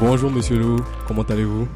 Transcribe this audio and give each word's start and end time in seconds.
Bonjour 0.00 0.30
Monsieur 0.30 0.58
Lou, 0.58 0.76
comment 1.06 1.22
allez-vous? 1.22 1.68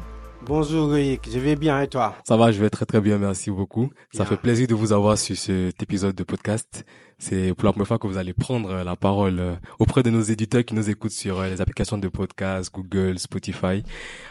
Bonjour 0.45 0.87
Loïc, 0.87 1.27
je 1.31 1.39
vais 1.39 1.55
bien 1.55 1.81
et 1.81 1.87
toi? 1.87 2.15
Ça 2.27 2.37
va, 2.37 2.51
je 2.51 2.59
vais 2.59 2.69
très 2.69 2.85
très 2.85 3.01
bien, 3.01 3.17
merci 3.17 3.49
beaucoup. 3.49 3.89
Ça 4.11 4.19
Bien. 4.23 4.25
fait 4.25 4.37
plaisir 4.37 4.67
de 4.67 4.75
vous 4.75 4.93
avoir 4.93 5.17
sur 5.17 5.35
cet 5.35 5.81
épisode 5.81 6.15
de 6.15 6.23
podcast. 6.23 6.85
C'est 7.17 7.53
pour 7.55 7.65
la 7.65 7.71
première 7.71 7.87
fois 7.87 7.97
que 7.97 8.05
vous 8.07 8.17
allez 8.17 8.33
prendre 8.33 8.83
la 8.83 8.95
parole 8.95 9.39
euh, 9.39 9.55
auprès 9.79 10.03
de 10.03 10.09
nos 10.11 10.21
éditeurs 10.21 10.63
qui 10.65 10.75
nous 10.75 10.87
écoutent 10.89 11.11
sur 11.11 11.39
euh, 11.39 11.49
les 11.49 11.61
applications 11.61 11.97
de 11.97 12.07
podcast, 12.09 12.71
Google, 12.73 13.17
Spotify. 13.17 13.83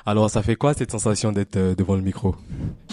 Alors, 0.05 0.29
ça 0.29 0.43
fait 0.43 0.55
quoi 0.55 0.75
cette 0.75 0.91
sensation 0.91 1.33
d'être 1.33 1.57
euh, 1.57 1.75
devant 1.75 1.97
le 1.97 2.03
micro? 2.03 2.37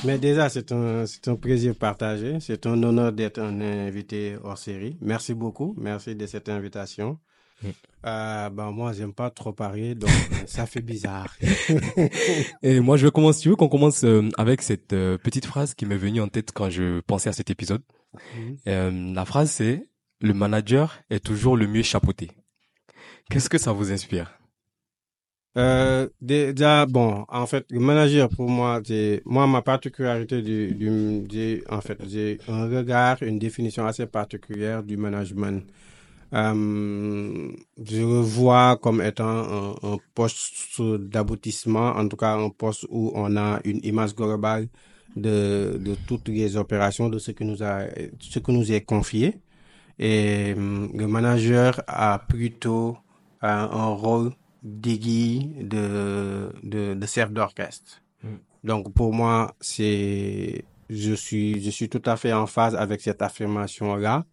Mais 0.06 0.18
déjà, 0.18 0.48
c'est 0.50 0.72
un, 0.72 1.06
c'est 1.06 1.28
un 1.28 1.36
plaisir 1.36 1.76
partagé. 1.76 2.38
C'est 2.40 2.66
un 2.66 2.82
honneur 2.82 3.12
d'être 3.12 3.40
un 3.40 3.60
invité 3.62 4.38
hors 4.44 4.58
série. 4.58 4.98
Merci 5.02 5.34
beaucoup. 5.34 5.76
Merci 5.78 6.16
de 6.16 6.26
cette 6.26 6.48
invitation. 6.48 7.18
Mm. 7.64 7.70
Euh, 8.06 8.50
ben, 8.50 8.72
moi, 8.72 8.94
j'aime 8.94 9.14
pas 9.14 9.30
trop 9.30 9.54
parler, 9.54 9.96
donc 9.96 10.10
ça 10.48 10.66
fait 10.66 10.82
bizarre. 10.82 11.36
Et 12.64 12.80
moi, 12.80 12.98
je 12.98 13.06
vais 13.06 13.12
commencer. 13.12 13.42
Tu 13.42 13.50
veux 13.50 13.56
qu'on 13.56 13.70
commence 13.70 14.04
euh, 14.04 14.28
avec 14.38 14.62
cette 14.62 14.94
euh, 14.94 15.18
petite 15.18 15.46
phrase 15.46 15.74
qui 15.74 15.86
m'est 15.86 15.98
venue 15.98 16.22
en 16.22 16.28
tête 16.28 16.52
quand 16.52 16.70
je 16.70 17.02
pensais 17.02 17.30
à 17.30 17.34
cet 17.34 17.50
épisode? 17.50 17.84
Euh, 18.68 19.14
la 19.14 19.24
phrase 19.24 19.52
c'est 19.52 19.86
le 20.20 20.34
manager 20.34 21.00
est 21.10 21.24
toujours 21.24 21.58
le 21.58 21.68
mieux 21.68 21.82
chapeauté. 21.82 22.30
Qu'est-ce 23.30 23.50
que 23.50 23.58
ça 23.58 23.72
vous 23.72 23.92
inspire? 23.92 24.38
Euh, 25.58 26.08
déjà, 26.22 26.86
bon, 26.86 27.26
en 27.28 27.46
fait, 27.46 27.66
le 27.70 27.80
manager 27.80 28.30
pour 28.30 28.50
moi, 28.50 28.82
c'est 28.86 29.22
moi 29.26 29.48
ma 29.48 29.62
particularité 29.62 30.42
du, 30.42 31.64
en 31.70 31.82
fait, 31.82 31.98
j'ai 32.08 32.40
un 32.48 32.70
regard, 32.70 33.22
une 33.22 33.40
définition 33.40 33.86
assez 33.86 34.06
particulière 34.06 34.84
du 34.84 34.96
management. 34.96 35.64
Euh, 36.34 37.52
je 37.84 37.98
le 38.00 38.22
vois 38.22 38.78
comme 38.78 39.02
étant 39.02 39.26
un, 39.28 39.76
un 39.84 39.98
poste 40.16 40.82
d'aboutissement, 40.82 41.90
en 41.92 42.08
tout 42.08 42.16
cas 42.18 42.36
un 42.36 42.50
poste 42.50 42.86
où 42.90 43.12
on 43.16 43.36
a 43.36 43.60
une 43.66 43.82
image 43.84 44.16
globale 44.16 44.70
de, 45.16 45.78
de 45.80 45.96
toutes 46.08 46.30
les 46.30 46.56
opérations, 46.56 47.10
de 47.10 47.20
ce 47.20 47.32
que 47.32 47.44
nous 47.44 47.62
a, 47.64 47.84
ce 48.20 48.40
que 48.40 48.52
nous 48.52 48.72
est 48.72 48.82
confié. 48.82 49.40
Et 50.00 50.54
hum, 50.56 50.92
le 50.96 51.08
manager 51.08 51.82
a 51.88 52.20
plutôt 52.20 52.98
euh, 53.44 53.48
un 53.48 53.90
rôle 53.90 54.32
d'aiguille 54.64 55.54
de, 55.62 56.52
de, 56.64 56.94
de 56.94 57.06
chef 57.06 57.32
d'orchestre. 57.32 58.02
Mm. 58.24 58.28
Donc 58.64 58.94
pour 58.94 59.14
moi, 59.14 59.56
c'est 59.60 60.64
je 60.90 61.14
suis 61.14 61.62
je 61.64 61.70
suis 61.70 61.90
tout 61.90 62.02
à 62.06 62.16
fait 62.18 62.34
en 62.34 62.48
phase 62.48 62.76
avec 62.76 63.02
cette 63.02 63.22
affirmation 63.22 63.96
là. 63.96 64.26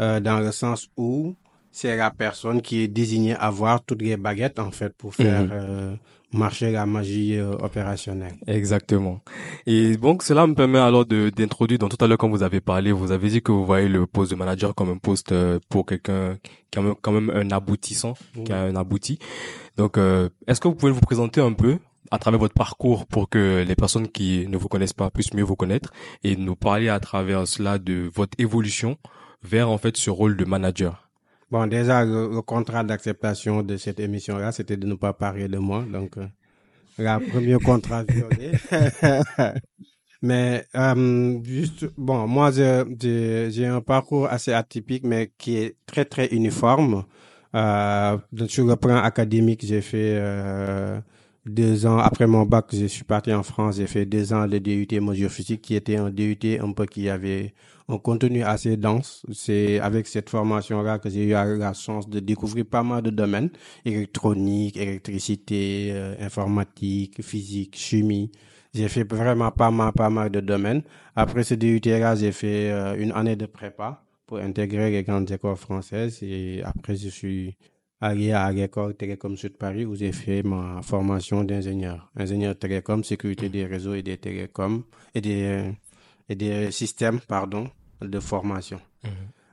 Euh, 0.00 0.20
dans 0.20 0.38
le 0.40 0.52
sens 0.52 0.88
où 0.96 1.34
c'est 1.70 1.96
la 1.96 2.10
personne 2.10 2.62
qui 2.62 2.82
est 2.82 2.88
désignée 2.88 3.34
à 3.34 3.46
avoir 3.46 3.82
toutes 3.84 4.02
les 4.02 4.16
baguettes 4.16 4.58
en 4.58 4.70
fait 4.70 4.92
pour 4.96 5.14
faire 5.14 5.42
Mhm. 5.42 5.50
euh, 5.52 5.94
marcher 6.32 6.72
la 6.72 6.84
magie 6.86 7.36
euh, 7.36 7.52
opérationnelle. 7.58 8.34
Exactement. 8.46 9.20
Et 9.66 9.96
donc 9.96 10.22
cela 10.24 10.46
me 10.46 10.54
permet 10.54 10.78
alors 10.78 11.06
de 11.06 11.30
d'introduire. 11.30 11.78
Donc 11.78 11.96
tout 11.96 12.04
à 12.04 12.08
l'heure 12.08 12.18
quand 12.18 12.28
vous 12.28 12.42
avez 12.42 12.60
parlé, 12.60 12.90
vous 12.92 13.12
avez 13.12 13.28
dit 13.28 13.40
que 13.42 13.52
vous 13.52 13.64
voyez 13.64 13.88
le 13.88 14.06
poste 14.06 14.30
de 14.32 14.36
manager 14.36 14.74
comme 14.74 14.90
un 14.90 14.98
poste 14.98 15.32
euh, 15.32 15.58
pour 15.68 15.86
quelqu'un 15.86 16.36
qui 16.70 16.78
a 16.78 16.82
quand 17.00 17.12
même 17.12 17.30
un 17.30 17.50
aboutissant, 17.50 18.14
qui 18.44 18.52
a 18.52 18.62
un 18.62 18.74
abouti. 18.76 19.18
Donc 19.76 19.96
euh, 19.96 20.28
est-ce 20.46 20.60
que 20.60 20.68
vous 20.68 20.74
pouvez 20.74 20.92
vous 20.92 21.00
présenter 21.00 21.40
un 21.40 21.52
peu 21.52 21.78
à 22.10 22.18
travers 22.18 22.38
votre 22.40 22.54
parcours 22.54 23.06
pour 23.06 23.28
que 23.28 23.64
les 23.66 23.74
personnes 23.76 24.08
qui 24.08 24.46
ne 24.48 24.56
vous 24.56 24.68
connaissent 24.68 24.92
pas 24.92 25.10
puissent 25.10 25.34
mieux 25.34 25.42
vous 25.44 25.56
connaître 25.56 25.92
et 26.22 26.36
nous 26.36 26.54
parler 26.56 26.88
à 26.88 27.00
travers 27.00 27.46
cela 27.46 27.78
de 27.78 28.10
votre 28.14 28.34
évolution 28.38 28.96
vers 29.44 29.68
en 29.70 29.78
fait 29.78 29.96
ce 29.96 30.10
rôle 30.10 30.36
de 30.36 30.44
manager. 30.44 31.08
Bon, 31.50 31.66
déjà, 31.66 32.04
le, 32.04 32.40
contrat 32.42 32.82
d'acceptation 32.82 33.62
de 33.62 33.76
cette 33.76 34.00
émission-là, 34.00 34.50
c'était 34.50 34.76
de 34.76 34.86
ne 34.86 34.94
pas 34.94 35.12
parler 35.12 35.46
de 35.46 35.58
moi. 35.58 35.84
Donc, 35.90 36.16
euh, 36.16 36.26
la 36.98 37.20
premier 37.20 37.58
contrat 37.58 38.02
violé. 38.02 38.52
mais, 40.22 40.64
euh, 40.74 41.38
juste, 41.44 41.86
bon, 41.96 42.26
moi, 42.26 42.50
j'ai 42.50 43.66
un 43.66 43.80
parcours 43.80 44.26
assez 44.26 44.52
atypique, 44.52 45.04
mais 45.04 45.30
qui 45.38 45.56
est 45.58 45.76
très, 45.86 46.04
très 46.04 46.26
uniforme. 46.28 47.04
Euh, 47.54 48.18
sur 48.48 48.66
le 48.66 48.74
plan 48.76 48.96
académique, 48.96 49.64
j'ai 49.64 49.80
fait 49.80 50.16
euh, 50.16 51.00
deux 51.46 51.86
ans, 51.86 51.98
après 51.98 52.26
mon 52.26 52.44
bac, 52.44 52.66
je 52.72 52.86
suis 52.86 53.04
parti 53.04 53.32
en 53.32 53.44
France, 53.44 53.76
j'ai 53.76 53.86
fait 53.86 54.06
deux 54.06 54.32
ans 54.32 54.48
de 54.48 54.58
DUT 54.58 54.88
mesure 55.00 55.30
physique, 55.30 55.62
qui 55.62 55.76
était 55.76 55.96
un 55.96 56.10
DUT 56.10 56.58
un 56.60 56.72
peu 56.72 56.86
qui 56.86 57.08
avait 57.08 57.54
un 57.88 57.98
contenu 57.98 58.42
assez 58.42 58.76
dense. 58.76 59.24
C'est 59.32 59.78
avec 59.80 60.06
cette 60.06 60.30
formation-là 60.30 60.98
que 60.98 61.08
j'ai 61.10 61.24
eu 61.24 61.30
la- 61.30 61.72
chance 61.74 62.08
de 62.08 62.20
découvrir 62.20 62.64
pas 62.66 62.82
mal 62.82 63.02
de 63.02 63.10
domaines, 63.10 63.50
électronique, 63.84 64.76
électricité, 64.76 65.90
euh, 65.92 66.14
informatique, 66.20 67.22
physique, 67.22 67.76
chimie. 67.76 68.30
J'ai 68.74 68.88
fait 68.88 69.04
vraiment 69.04 69.50
pas 69.52 69.70
mal, 69.70 69.92
pas 69.92 70.10
mal 70.10 70.30
de 70.30 70.40
domaines. 70.40 70.82
Après 71.14 71.44
ce 71.44 71.54
DUT-là, 71.54 72.16
j'ai 72.16 72.32
fait 72.32 72.70
euh, 72.72 72.96
une 72.98 73.12
année 73.12 73.36
de 73.36 73.46
prépa 73.46 74.04
pour 74.26 74.38
intégrer 74.38 74.90
les 74.90 75.02
grandes 75.04 75.30
écoles 75.30 75.56
françaises 75.56 76.22
et 76.22 76.62
après 76.64 76.96
je 76.96 77.08
suis 77.08 77.56
allé 78.00 78.32
à 78.32 78.50
l'école 78.52 78.94
Télécom 78.96 79.36
Sud 79.36 79.56
Paris 79.56 79.84
où 79.86 79.94
j'ai 79.94 80.12
fait 80.12 80.42
ma 80.42 80.82
formation 80.82 81.44
d'ingénieur. 81.44 82.10
Ingénieur 82.16 82.58
télécom, 82.58 83.02
sécurité 83.04 83.48
des 83.48 83.64
réseaux 83.66 83.94
et 83.94 84.02
des 84.02 84.18
télécoms 84.18 84.84
et 85.14 85.20
des, 85.20 85.72
et 86.28 86.34
des 86.34 86.70
systèmes, 86.70 87.20
pardon, 87.20 87.68
de 88.00 88.20
formation. 88.20 88.80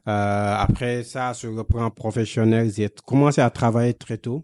Euh, 0.08 0.56
après 0.58 1.04
ça, 1.04 1.34
sur 1.34 1.52
le 1.52 1.64
plan 1.64 1.90
professionnel, 1.92 2.72
j'ai 2.76 2.90
commencé 3.06 3.42
à 3.42 3.50
travailler 3.50 3.94
très 3.94 4.18
tôt. 4.18 4.44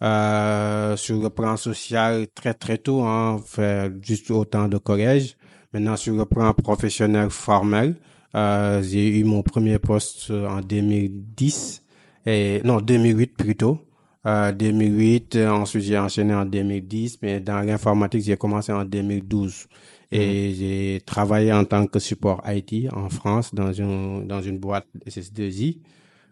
Euh, 0.00 0.96
sur 0.96 1.20
le 1.20 1.28
plan 1.28 1.56
social, 1.56 2.28
très 2.32 2.54
très 2.54 2.78
tôt, 2.78 3.02
hein, 3.02 3.40
fait 3.44 3.92
juste 4.00 4.30
au 4.30 4.44
temps 4.44 4.68
de 4.68 4.78
collège. 4.78 5.36
Maintenant, 5.72 5.96
sur 5.96 6.14
le 6.14 6.24
plan 6.24 6.54
professionnel 6.54 7.30
formel, 7.30 7.96
euh, 8.34 8.82
j'ai 8.82 9.18
eu 9.18 9.24
mon 9.24 9.42
premier 9.42 9.78
poste 9.78 10.30
en 10.30 10.60
2010, 10.60 11.82
et, 12.26 12.60
non, 12.64 12.80
2008 12.80 13.36
plutôt. 13.36 13.80
Euh, 14.26 14.52
2008, 14.52 15.36
euh, 15.36 15.50
ensuite 15.50 15.84
j'ai 15.84 15.98
enchaîné 15.98 16.34
en 16.34 16.44
2010, 16.44 17.18
mais 17.22 17.40
dans 17.40 17.60
l'informatique, 17.60 18.22
j'ai 18.22 18.36
commencé 18.36 18.72
en 18.72 18.84
2012. 18.84 19.68
Et 20.10 20.54
j'ai 20.54 21.00
travaillé 21.04 21.52
en 21.52 21.64
tant 21.64 21.86
que 21.86 21.98
support 21.98 22.42
IT 22.46 22.90
en 22.92 23.10
France 23.10 23.54
dans 23.54 23.72
une, 23.72 24.26
dans 24.26 24.40
une 24.40 24.58
boîte 24.58 24.86
SS2I. 25.06 25.80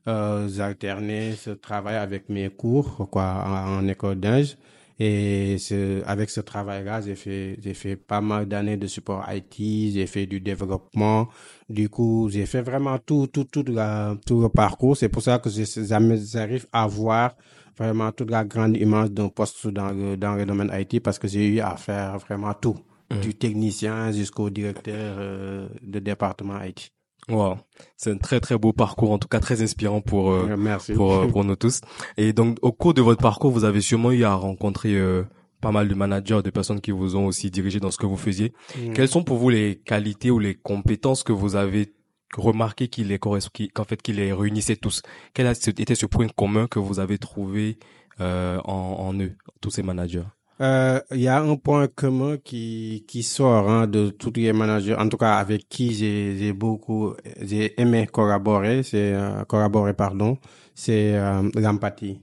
Euh, 0.09 0.49
j'alternais 0.49 1.33
ce 1.33 1.51
travail 1.51 1.97
avec 1.97 2.29
mes 2.29 2.49
cours, 2.49 3.09
quoi, 3.11 3.45
en, 3.47 3.79
en 3.81 3.89
école 3.89 4.21
d'ingé. 4.21 4.55
Et 4.99 5.59
ce, 5.59 6.03
avec 6.07 6.31
ce 6.31 6.41
travail-là, 6.41 7.03
j'ai 7.03 7.17
fait, 7.17 7.59
j'ai 7.63 7.75
fait 7.75 7.97
pas 7.97 8.23
mal 8.23 8.47
d'années 8.47 8.79
de 8.79 8.87
support 8.87 9.27
IT, 9.31 9.93
j'ai 9.93 10.07
fait 10.07 10.27
du 10.27 10.41
développement. 10.41 11.29
Du 11.69 11.91
coup, 11.91 12.29
j'ai 12.31 12.47
fait 12.47 12.63
vraiment 12.63 12.99
tout, 12.99 13.27
tout, 13.27 13.45
tout, 13.45 13.65
la, 13.69 14.17
tout 14.25 14.41
le 14.41 14.49
parcours. 14.49 14.97
C'est 14.97 15.11
pour 15.11 15.23
ça 15.23 15.39
que 15.39 15.51
j'arrive 15.51 16.67
à 16.73 16.87
voir 16.87 17.35
vraiment 17.77 18.11
toute 18.13 18.31
la 18.31 18.45
grande 18.45 18.77
image 18.79 19.11
d'un 19.11 19.29
poste 19.29 19.67
dans 19.69 19.91
le, 19.91 20.17
dans 20.17 20.35
le 20.35 20.47
domaine 20.47 20.71
IT 20.73 21.03
parce 21.03 21.19
que 21.19 21.29
j'ai 21.29 21.47
eu 21.47 21.61
à 21.61 21.77
faire 21.77 22.17
vraiment 22.19 22.55
tout. 22.55 22.77
Du 23.23 23.35
technicien 23.35 24.11
jusqu'au 24.13 24.51
directeur 24.51 25.17
euh, 25.19 25.69
de 25.83 25.99
département 26.01 26.61
IT. 26.63 26.91
Wow, 27.29 27.57
c'est 27.97 28.11
un 28.13 28.19
très 28.19 28.39
très 28.41 28.57
beau 28.59 28.73
parcours, 28.73 29.11
en 29.13 29.19
tout 29.19 29.29
cas 29.29 29.41
très 29.41 29.63
inspirant 29.63 30.01
pour 30.01 30.31
euh, 30.31 30.49
Euh, 30.51 30.57
Merci. 30.57 30.93
pour 30.93 31.13
euh, 31.15 31.27
pour 31.29 31.45
nous 31.49 31.57
tous. 31.57 31.81
Et 32.17 32.33
donc 32.33 32.59
au 32.63 32.73
cours 32.73 32.95
de 32.95 33.03
votre 33.03 33.21
parcours, 33.23 33.51
vous 33.51 33.65
avez 33.65 33.81
sûrement 33.81 34.11
eu 34.13 34.25
à 34.25 34.35
rencontrer 34.35 34.95
euh, 34.97 35.25
pas 35.61 35.73
mal 35.73 35.89
de 35.89 35.95
managers, 35.95 36.41
de 36.45 36.51
personnes 36.51 36.81
qui 36.81 36.91
vous 36.93 37.17
ont 37.17 37.27
aussi 37.27 37.51
dirigé 37.51 37.81
dans 37.81 37.91
ce 37.91 37.97
que 37.99 38.07
vous 38.07 38.17
faisiez. 38.17 38.53
Mm. 38.77 38.93
Quelles 38.93 39.09
sont 39.09 39.25
pour 39.25 39.39
vous 39.39 39.51
les 39.51 39.77
qualités 39.85 40.31
ou 40.31 40.39
les 40.39 40.55
compétences 40.55 41.23
que 41.25 41.33
vous 41.33 41.57
avez 41.57 41.93
remarqué 42.37 42.89
qui 42.89 43.03
les 43.05 43.19
qui- 43.53 43.69
qu'en 43.69 43.85
fait 43.85 44.01
qui 44.03 44.13
les 44.13 44.33
réunissaient 44.33 44.77
tous? 44.77 45.03
Quel 45.35 45.47
a- 45.47 45.53
était 45.53 45.95
ce 45.95 46.07
point 46.07 46.29
commun 46.29 46.67
que 46.69 46.79
vous 46.81 47.01
avez 47.01 47.19
trouvé 47.19 47.79
euh, 48.21 48.59
en, 48.65 48.73
en 49.09 49.15
eux, 49.21 49.33
tous 49.61 49.71
ces 49.71 49.83
managers? 49.83 50.25
Euh, 50.61 51.01
Il 51.11 51.21
y 51.21 51.29
a 51.29 51.41
un 51.43 51.57
point 51.57 51.87
commun 51.89 52.39
qui, 52.39 53.05
qui 53.07 53.23
sort 53.23 53.69
hein, 53.69 53.87
de 53.87 54.09
tous 54.11 54.33
les 54.37 54.53
managers, 54.55 54.95
en 54.95 55.09
tout 55.09 55.19
cas 55.19 55.35
avec 55.37 55.69
qui 55.69 55.93
j'ai 55.95 56.37
j'ai 56.39 56.53
beaucoup, 56.55 57.15
j'ai 57.43 57.79
aimé 57.81 58.07
collaborer, 58.11 58.83
c'est 58.83 59.13
euh, 59.15 59.45
collaborer 59.45 59.93
pardon, 59.93 60.39
c'est 60.75 61.15
euh, 61.17 61.43
l'empathie. 61.57 62.21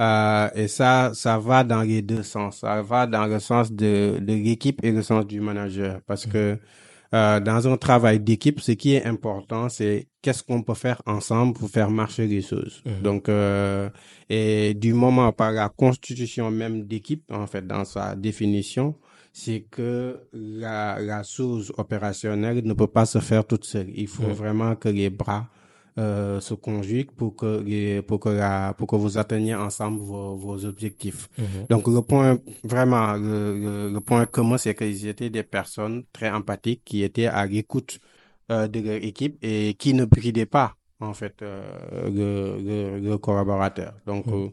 Euh, 0.00 0.48
et 0.54 0.68
ça, 0.68 1.12
ça 1.14 1.38
va 1.38 1.62
dans 1.64 1.82
les 1.82 2.02
deux 2.02 2.22
sens. 2.24 2.58
Ça 2.60 2.82
va 2.82 3.06
dans 3.06 3.26
le 3.26 3.38
sens 3.40 3.70
de, 3.72 4.18
de 4.20 4.34
l'équipe 4.34 4.82
et 4.84 4.90
le 4.92 5.02
sens 5.02 5.26
du 5.26 5.40
manager, 5.40 6.00
parce 6.06 6.26
que 6.26 6.58
euh, 7.14 7.40
dans 7.40 7.68
un 7.68 7.76
travail 7.76 8.20
d'équipe, 8.20 8.60
ce 8.60 8.72
qui 8.72 8.94
est 8.94 9.04
important, 9.06 9.68
c'est 9.68 10.08
qu'est-ce 10.24 10.42
qu'on 10.42 10.62
peut 10.68 10.74
faire 10.86 11.00
ensemble 11.06 11.52
pour 11.58 11.68
faire 11.68 11.90
marcher 11.90 12.26
les 12.34 12.40
choses. 12.50 12.82
Mhm. 12.86 13.02
Donc, 13.02 13.28
euh, 13.28 13.90
et 14.30 14.72
du 14.84 14.92
moment 14.94 15.30
par 15.32 15.52
la 15.52 15.68
constitution 15.68 16.50
même 16.50 16.76
d'équipe, 16.90 17.24
en 17.30 17.46
fait, 17.46 17.64
dans 17.66 17.84
sa 17.84 18.16
définition, 18.16 18.86
c'est 19.42 19.62
que 19.70 20.20
la, 20.32 20.98
la 21.00 21.22
chose 21.34 21.72
opérationnelle 21.76 22.62
ne 22.64 22.72
peut 22.80 22.86
pas 22.98 23.06
se 23.14 23.18
faire 23.28 23.44
toute 23.50 23.64
seule. 23.72 23.90
Il 23.94 24.08
faut 24.08 24.22
Mhm. 24.30 24.32
vraiment 24.42 24.72
que 24.82 24.88
les 25.00 25.10
bras 25.10 25.44
euh, 25.96 26.40
se 26.40 26.54
conjuguent 26.54 27.12
pour 27.12 27.36
que 27.36 28.00
pour 28.00 28.18
que 28.24 28.72
pour 28.78 28.86
que 28.90 28.96
vous 28.96 29.16
atteigniez 29.16 29.54
ensemble 29.54 30.00
vos, 30.00 30.34
vos 30.44 30.64
objectifs. 30.64 31.28
Mhm. 31.38 31.44
Donc 31.70 31.86
le 31.86 32.02
point 32.02 32.38
vraiment 32.64 33.12
le, 33.14 33.36
le, 33.64 33.92
le 33.96 34.00
point 34.00 34.26
commun 34.26 34.58
c'est 34.58 34.74
qu'ils 34.74 35.06
étaient 35.06 35.30
des 35.30 35.44
personnes 35.44 36.02
très 36.12 36.30
empathiques 36.30 36.82
qui 36.84 37.04
étaient 37.04 37.26
à 37.40 37.46
l'écoute 37.46 38.00
euh, 38.50 38.68
de 38.68 38.80
leur 38.80 38.96
équipe 39.02 39.38
et 39.42 39.74
qui 39.74 39.94
ne 39.94 40.04
bridaient 40.04 40.46
pas 40.46 40.76
en 41.00 41.14
fait 41.14 41.42
euh, 41.42 43.00
le, 43.00 43.16
collaborateur. 43.18 43.94
Donc 44.06 44.26
Mhm. 44.26 44.50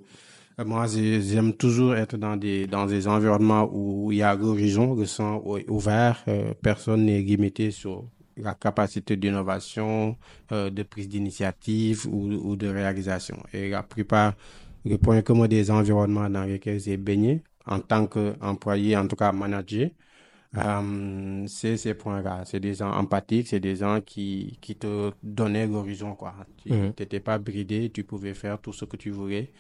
euh, 0.60 0.66
moi 0.66 0.88
j'ai- 0.88 1.22
j'aime 1.22 1.54
toujours 1.54 1.96
être 1.96 2.18
dans 2.18 2.36
des 2.38 2.68
dans 2.68 2.86
des 2.86 3.08
environnements 3.08 3.70
où 3.72 4.12
il 4.12 4.20
y 4.20 4.24
a 4.24 4.36
l'horizon, 4.36 4.96
le 4.96 5.06
sang 5.06 5.42
ou- 5.46 5.60
ouvert, 5.70 6.24
euh, 6.28 6.54
personne 6.62 7.06
n'est 7.06 7.22
limité 7.22 7.72
sur 7.72 8.06
la 8.38 8.54
capacité 8.56 9.18
d'innovation, 9.18 10.18
de 10.50 10.84
prise 10.84 11.08
d'initiative 11.10 12.08
ou, 12.08 12.32
ou 12.32 12.56
de 12.56 12.68
réalisation. 12.68 13.38
Et 13.54 13.70
la 13.70 13.84
plupart, 13.84 14.34
le 14.86 14.98
point 14.98 15.22
commun 15.22 15.48
des 15.48 15.70
environnements 15.70 16.30
dans 16.30 16.44
lesquels 16.46 16.80
j'ai 16.80 16.98
baigné, 16.98 17.44
en 17.66 17.80
tant 17.80 18.08
qu'employé, 18.08 18.98
en 18.98 19.08
tout 19.08 19.16
cas 19.16 19.32
manager, 19.32 19.90
euh, 20.58 21.44
c'est 21.48 21.78
ces 21.78 21.94
points-là. 21.94 22.44
C'est 22.46 22.60
des 22.60 22.74
gens 22.76 22.92
empathiques, 22.92 23.48
c'est 23.48 23.60
des 23.60 23.76
gens 23.78 24.02
qui, 24.02 24.58
qui 24.62 24.76
te 24.76 25.12
donnaient 25.24 25.68
l'horizon, 25.68 26.16
quoi. 26.16 26.34
Tu 26.64 26.72
Mhm. 26.74 26.94
n'étais 27.00 27.20
pas 27.20 27.38
bridé, 27.38 27.90
tu 27.90 28.04
pouvais 28.04 28.34
faire 28.34 28.60
tout 28.60 28.74
ce 28.74 28.86
que 28.86 28.98
tu 28.98 29.12
voulais 29.12 29.52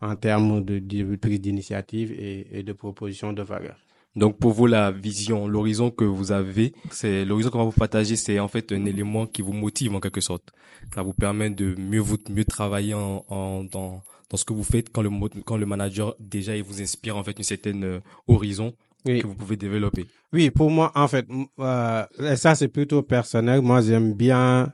en 0.00 0.16
termes 0.16 0.64
de, 0.64 0.78
de 0.78 1.16
prise 1.16 1.40
d'initiative 1.40 2.12
et, 2.12 2.46
et 2.58 2.62
de 2.62 2.72
proposition 2.72 3.32
de 3.32 3.42
valeur. 3.42 3.76
Donc 4.16 4.38
pour 4.38 4.50
vous, 4.52 4.66
la 4.66 4.90
vision, 4.90 5.46
l'horizon 5.46 5.90
que 5.92 6.04
vous 6.04 6.32
avez, 6.32 6.72
c'est 6.90 7.24
l'horizon 7.24 7.50
qu'on 7.50 7.58
va 7.58 7.64
vous 7.64 7.70
partager, 7.70 8.16
c'est 8.16 8.40
en 8.40 8.48
fait 8.48 8.72
un 8.72 8.84
élément 8.86 9.26
qui 9.26 9.40
vous 9.40 9.52
motive 9.52 9.94
en 9.94 10.00
quelque 10.00 10.20
sorte. 10.20 10.50
Ça 10.92 11.02
vous 11.02 11.12
permet 11.12 11.48
de 11.50 11.76
mieux 11.78 12.00
vous 12.00 12.16
mieux 12.28 12.44
travailler 12.44 12.94
en, 12.94 13.24
en- 13.28 13.62
dans 13.62 14.02
dans 14.28 14.36
ce 14.36 14.44
que 14.44 14.52
vous 14.52 14.64
faites 14.64 14.90
quand 14.90 15.02
le 15.02 15.10
quand 15.44 15.56
le 15.56 15.66
manager 15.66 16.16
déjà 16.18 16.56
il 16.56 16.62
vous 16.64 16.80
inspire 16.82 17.16
en 17.16 17.22
fait 17.24 17.36
une 17.38 17.44
certaine 17.44 17.84
euh, 17.84 18.00
horizon 18.26 18.74
Oui. 19.06 19.20
que 19.20 19.26
vous 19.26 19.34
pouvez 19.34 19.56
développer. 19.56 20.06
Oui, 20.32 20.50
pour 20.50 20.70
moi, 20.70 20.92
en 20.94 21.08
fait, 21.08 21.26
euh, 21.58 22.04
et 22.20 22.36
ça 22.36 22.54
c'est 22.54 22.68
plutôt 22.68 23.02
personnel. 23.02 23.60
Moi, 23.62 23.80
j'aime 23.80 24.12
bien 24.14 24.72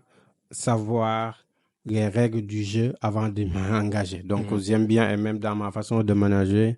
savoir 0.50 1.44
les 1.84 2.08
règles 2.08 2.43
du 2.43 2.64
jeu 2.64 2.94
avant 3.00 3.28
de 3.28 3.44
m'engager. 3.55 4.23
Donc, 4.25 4.50
Mhm. 4.50 4.61
j'aime 4.61 4.87
bien, 4.87 5.08
et 5.11 5.17
même 5.17 5.38
dans 5.38 5.55
ma 5.55 5.70
façon 5.70 6.02
de 6.02 6.12
manager, 6.12 6.75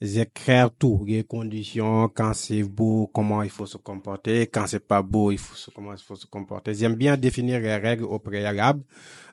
j'écris 0.00 0.52
tout, 0.78 1.04
les 1.06 1.24
conditions, 1.24 2.08
quand 2.14 2.34
c'est 2.34 2.62
beau, 2.62 3.10
comment 3.12 3.42
il 3.42 3.50
faut 3.50 3.66
se 3.66 3.76
comporter, 3.78 4.46
quand 4.46 4.66
c'est 4.66 4.86
pas 4.86 5.02
beau, 5.02 5.32
comment 5.74 5.92
il 5.92 5.98
faut 5.98 6.16
se 6.16 6.26
comporter. 6.26 6.74
J'aime 6.74 6.94
bien 6.94 7.16
définir 7.16 7.60
les 7.60 7.76
règles 7.76 8.04
au 8.04 8.18
préalable 8.18 8.82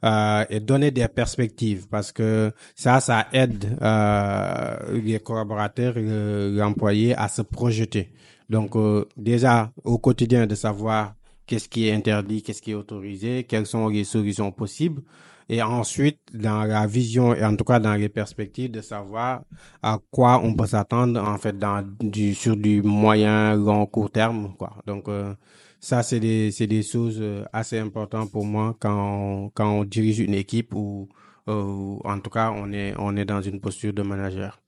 euh, 0.03 0.45
et 0.49 0.59
donner 0.59 0.91
des 0.91 1.07
perspectives 1.07 1.87
parce 1.89 2.11
que 2.11 2.51
ça, 2.75 2.99
ça 2.99 3.27
aide 3.33 3.77
euh, 3.81 5.01
les 5.01 5.19
collaborateurs, 5.19 5.93
le- 5.95 6.51
l'employé 6.55 7.15
à 7.15 7.27
se 7.27 7.41
projeter. 7.41 8.09
Donc 8.49 8.75
euh, 8.75 9.05
déjà 9.17 9.71
au 9.83 9.97
quotidien 9.97 10.45
de 10.47 10.55
savoir 10.55 11.15
qu'est-ce 11.45 11.69
qui 11.69 11.87
est 11.87 11.93
interdit, 11.93 12.41
qu'est-ce 12.41 12.61
qui 12.61 12.71
est 12.71 12.75
autorisé, 12.75 13.43
quelles 13.45 13.65
sont 13.67 13.87
les 13.89 14.03
solutions 14.03 14.51
possibles. 14.51 15.01
Et 15.49 15.61
ensuite, 15.61 16.19
dans 16.33 16.63
la 16.63 16.87
vision 16.87 17.33
et 17.33 17.43
en 17.43 17.55
tout 17.55 17.63
cas 17.63 17.79
dans 17.79 17.93
les 17.95 18.09
perspectives 18.09 18.71
de 18.71 18.81
savoir 18.81 19.43
à 19.81 19.99
quoi 20.11 20.39
on 20.43 20.53
peut 20.55 20.67
s'attendre 20.67 21.21
en 21.21 21.37
fait 21.37 21.57
dans 21.57 21.83
du 21.99 22.33
sur 22.33 22.55
du 22.55 22.81
moyen 22.81 23.55
long 23.55 23.85
court 23.85 24.09
terme 24.11 24.53
quoi. 24.57 24.77
Donc 24.87 25.07
euh, 25.09 25.33
ça 25.79 26.01
c'est 26.01 26.19
des 26.19 26.51
c'est 26.51 26.67
des 26.67 26.81
choses 26.83 27.17
euh, 27.21 27.43
assez 27.51 27.77
importantes 27.77 28.31
pour 28.31 28.45
moi 28.45 28.75
quand 28.79 29.45
on, 29.45 29.49
quand 29.49 29.69
on 29.69 29.83
dirige 29.83 30.19
une 30.19 30.33
équipe 30.33 30.73
ou 30.73 31.09
euh, 31.49 31.97
en 32.03 32.19
tout 32.19 32.29
cas 32.29 32.51
on 32.55 32.71
est 32.71 32.93
on 32.97 33.15
est 33.17 33.25
dans 33.25 33.41
une 33.41 33.59
posture 33.59 33.93
de 33.93 34.01
manager. 34.01 34.59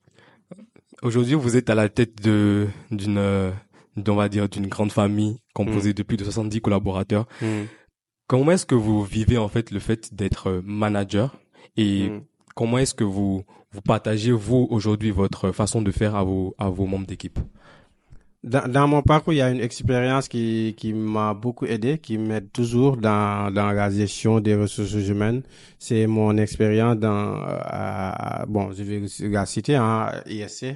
Aujourd'hui, 1.02 1.36
vous 1.36 1.58
êtes 1.58 1.70
à 1.70 1.76
la 1.76 1.90
tête 1.90 2.22
de 2.22 2.68
d'une 2.92 3.18
euh, 3.18 3.52
on 4.08 4.16
va 4.16 4.30
dire 4.30 4.50
d'une 4.50 4.68
grande 4.68 4.92
famille 4.92 5.38
composée 5.54 5.94
de 5.94 6.04
plus 6.04 6.18
de 6.18 6.24
70 6.24 6.62
collaborateurs. 6.62 7.28
Comment 8.28 8.52
est-ce 8.52 8.66
que 8.66 8.76
vous 8.76 9.04
vivez 9.04 9.38
en 9.38 9.48
fait 9.48 9.72
le 9.72 9.80
fait 9.80 10.14
d'être 10.14 10.48
euh, 10.50 10.62
manager 10.66 11.36
et 11.78 12.10
Mm. 12.10 12.22
comment 12.56 12.78
est-ce 12.80 12.94
que 12.96 13.04
vous 13.04 13.44
vous 13.72 13.82
partagez 13.82 14.32
vous 14.32 14.68
aujourd'hui 14.72 15.12
votre 15.12 15.52
façon 15.52 15.82
de 15.82 15.92
faire 15.92 16.16
à 16.16 16.24
vos 16.24 16.56
à 16.58 16.70
vos 16.70 16.86
membres 16.86 17.06
d'équipe? 17.08 17.40
Dans, 18.44 18.68
dans 18.72 18.88
mon 18.88 19.02
parcours, 19.02 19.34
il 19.34 19.38
y 19.38 19.42
a 19.42 19.50
une 19.50 19.60
expérience 19.60 20.28
qui, 20.28 20.76
qui 20.78 20.94
m'a 20.94 21.34
beaucoup 21.34 21.66
aidé, 21.66 21.98
qui 21.98 22.20
m'aide 22.20 22.52
toujours 22.52 22.96
dans, 22.96 23.52
dans 23.52 23.72
la 23.72 23.90
gestion 23.90 24.40
des 24.40 24.54
ressources 24.56 24.94
humaines. 24.94 25.42
C'est 25.80 26.06
mon 26.06 26.38
expérience 26.38 26.96
dans, 26.98 27.42
euh, 27.42 28.46
bon, 28.48 28.72
je 28.72 28.84
vais 28.84 29.02
la 29.30 29.48
citer, 29.48 29.76
hein, 29.76 30.12
ISC, 30.28 30.76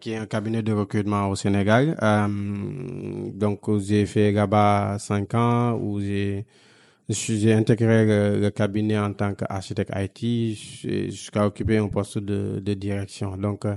qui 0.00 0.10
est 0.12 0.16
un 0.16 0.26
cabinet 0.26 0.62
de 0.64 0.72
recrutement 0.72 1.28
au 1.28 1.36
Sénégal. 1.36 1.96
Euh, 2.02 2.26
donc, 3.32 3.60
j'ai 3.78 4.04
fait 4.04 4.32
là-bas 4.32 4.96
cinq 4.98 5.34
ans 5.34 5.78
où 5.80 6.00
j'ai, 6.00 6.44
j'ai 7.08 7.52
intégré 7.54 8.04
le, 8.06 8.40
le 8.40 8.50
cabinet 8.50 8.98
en 8.98 9.12
tant 9.12 9.34
qu'architecte 9.34 9.92
IT 9.96 10.56
jusqu'à 11.10 11.46
occuper 11.46 11.78
un 11.78 11.88
poste 11.88 12.18
de, 12.18 12.60
de 12.60 12.74
direction. 12.74 13.36
Donc, 13.36 13.64
euh, 13.64 13.76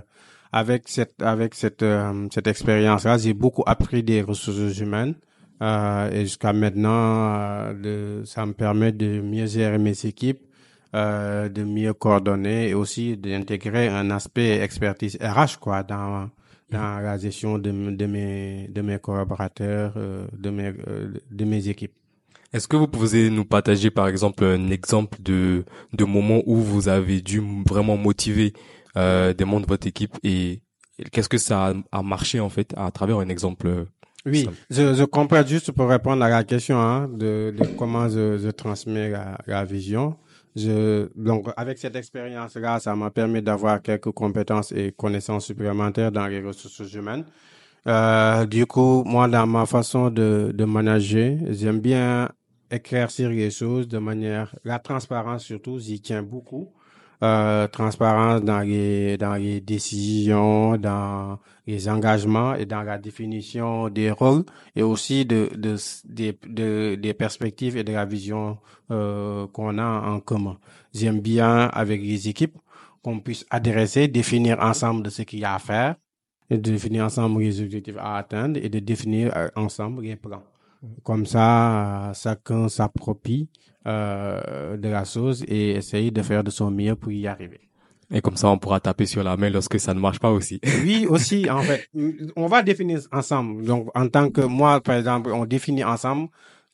avec 0.52 0.88
cette 0.88 1.22
avec 1.22 1.54
cette 1.56 1.84
euh, 1.84 2.28
cette 2.32 2.48
expérience 2.48 3.04
là 3.06 3.18
j'ai 3.20 3.34
beaucoup 3.36 3.64
appris 3.68 4.02
des 4.04 4.22
ressources 4.24 4.80
humaines 4.80 5.14
euh, 5.62 6.10
et 6.12 6.22
jusqu'à 6.22 6.54
maintenant 6.54 7.36
euh, 7.40 7.74
le- 8.22 8.26
ça 8.26 8.46
me 8.48 8.54
permet 8.54 8.92
de 8.92 9.22
mieux 9.22 9.46
gérer 9.46 9.78
mes 9.78 10.06
équipes 10.08 10.42
euh, 10.96 11.50
de 11.50 11.64
mieux 11.64 11.94
coordonner 11.94 12.70
et 12.70 12.74
aussi 12.74 13.16
d'intégrer 13.18 13.90
un 13.90 14.10
aspect 14.10 14.60
expertise 14.62 15.18
RH 15.22 15.60
quoi 15.60 15.84
dans 15.84 16.30
dans 16.72 17.00
la 17.00 17.18
gestion 17.20 17.60
de, 17.60 17.72
de 17.92 18.06
mes 18.08 18.68
de 18.70 18.82
mes 18.82 18.98
collaborateurs 19.00 19.94
euh, 19.98 20.26
de 20.34 20.50
mes 20.50 20.74
de 21.30 21.46
mes 21.46 21.68
équipes 21.70 21.94
Est-ce 22.54 22.68
que 22.68 22.76
vous 22.78 22.88
pouvez 22.88 23.30
nous 23.30 23.46
partager 23.46 23.92
par 23.92 24.08
exemple 24.08 24.44
un 24.44 24.70
exemple 24.72 25.22
de 25.22 25.66
de 25.94 26.04
moment 26.06 26.42
où 26.46 26.58
vous 26.58 26.88
avez 26.90 27.22
dû 27.22 27.42
vraiment 27.68 27.98
motiver 27.98 28.54
euh, 28.98 29.34
des 29.34 29.46
membres 29.46 29.64
de 29.68 29.68
votre 29.72 29.88
équipe 29.88 30.18
et 30.24 30.62
qu'est-ce 31.12 31.30
que 31.30 31.38
ça 31.38 31.68
a, 31.70 31.74
a 32.00 32.02
marché 32.04 32.40
en 32.40 32.50
fait 32.50 32.74
à 32.78 32.92
travers 32.92 33.20
un 33.20 33.30
exemple 33.30 33.68
euh, 33.68 33.86
Oui, 34.26 34.46
simple? 34.46 34.58
je, 34.70 34.94
je 34.94 35.04
comprends 35.06 35.46
juste 35.46 35.72
pour 35.72 35.88
répondre 35.90 36.24
à 36.24 36.30
la 36.30 36.44
question 36.44 36.78
hein, 36.80 37.08
de, 37.08 37.54
de 37.56 37.66
comment 37.66 38.10
je, 38.10 38.38
je 38.38 38.50
transmets 38.50 39.10
la, 39.10 39.38
la 39.48 39.64
vision. 39.66 40.18
Je, 40.56 41.10
donc, 41.16 41.48
avec 41.56 41.78
cette 41.78 41.96
expérience-là, 41.96 42.80
ça 42.80 42.96
m'a 42.96 43.12
permis 43.12 43.42
d'avoir 43.42 43.82
quelques 43.82 44.12
compétences 44.12 44.74
et 44.74 44.92
connaissances 44.92 45.46
supplémentaires 45.46 46.12
dans 46.12 46.28
les 46.28 46.42
ressources 46.42 46.92
humaines. 46.94 47.24
Euh, 47.88 48.46
du 48.46 48.66
coup, 48.66 49.04
moi, 49.06 49.28
dans 49.28 49.48
ma 49.48 49.66
façon 49.66 50.10
de, 50.12 50.52
de 50.54 50.66
manager, 50.66 51.38
j'aime 51.50 51.80
bien 51.80 52.30
éclaircir 52.72 53.30
les 53.30 53.52
choses 53.52 53.88
de 53.88 53.98
manière, 53.98 54.56
la 54.64 54.80
transparence 54.80 55.44
surtout, 55.44 55.80
j'y 55.80 56.02
tiens 56.02 56.24
beaucoup. 56.24 56.72
Euh, 57.22 57.68
transparence 57.68 58.42
dans 58.44 58.62
les, 58.62 59.18
dans 59.18 59.36
les 59.36 59.60
décisions, 59.60 60.78
dans 60.78 61.38
les 61.68 61.90
engagements 61.90 62.56
et 62.56 62.66
dans 62.66 62.82
la 62.82 62.98
définition 62.98 63.90
des 63.90 64.10
rôles 64.10 64.46
et 64.74 64.84
aussi 64.84 65.26
de, 65.26 65.50
de, 65.54 65.76
de, 66.48 66.96
des 66.96 67.14
perspectives 67.14 67.76
et 67.76 67.84
de 67.84 67.92
la 67.92 68.06
vision 68.06 68.58
euh, 68.90 69.48
qu'on 69.48 69.78
a 69.80 69.84
en 69.84 70.22
commun. 70.22 70.60
J'aime 70.94 71.20
bien 71.20 71.66
avec 71.74 72.02
les 72.02 72.30
équipes 72.30 72.58
qu'on 73.04 73.20
puisse 73.20 73.46
adresser, 73.50 74.08
définir 74.08 74.58
ensemble 74.62 75.04
de 75.04 75.10
ce 75.10 75.24
qu'il 75.24 75.40
y 75.40 75.44
a 75.46 75.56
à 75.56 75.60
faire, 75.60 75.96
de 76.50 76.56
définir 76.56 77.04
ensemble 77.04 77.42
les 77.42 77.62
objectifs 77.62 77.98
à 77.98 78.16
atteindre 78.16 78.58
et 78.64 78.70
de 78.70 78.80
définir 78.80 79.36
euh, 79.36 79.50
ensemble 79.58 80.04
les 80.04 80.16
plans. 80.16 80.44
Comme 81.04 81.26
ça, 81.26 82.12
chacun 82.16 82.70
s'approprie 82.70 83.50
euh, 83.88 84.78
de 84.78 84.88
la 84.90 85.04
chose 85.06 85.44
et 85.48 85.72
essaye 85.72 86.12
de 86.12 86.22
faire 86.22 86.44
de 86.44 86.52
son 86.52 86.72
mieux 86.72 86.96
pour 86.96 87.12
y 87.12 87.28
arriver. 87.28 87.60
et 88.12 88.22
comme 88.22 88.36
ça 88.38 88.50
on 88.50 88.58
pourra 88.58 88.80
taper 88.80 89.06
sur 89.06 89.24
la 89.24 89.38
main 89.38 89.50
lorsque 89.50 89.80
ça 89.80 89.94
ne 89.94 90.00
marche 90.00 90.20
pas 90.20 90.32
aussi. 90.32 90.60
Oui, 90.84 91.06
aussi, 91.10 91.50
en 91.50 91.62
fait, 91.62 91.88
on 92.36 92.48
va 92.48 92.64
définir 92.64 93.00
ensemble. 93.12 93.64
Donc, 93.66 93.90
en 93.96 94.08
tant 94.08 94.30
que 94.30 94.42
moi, 94.42 94.82
par 94.82 94.96
exemple, 94.96 95.32
on 95.32 95.46
définit 95.46 95.84
ensemble 95.84 96.28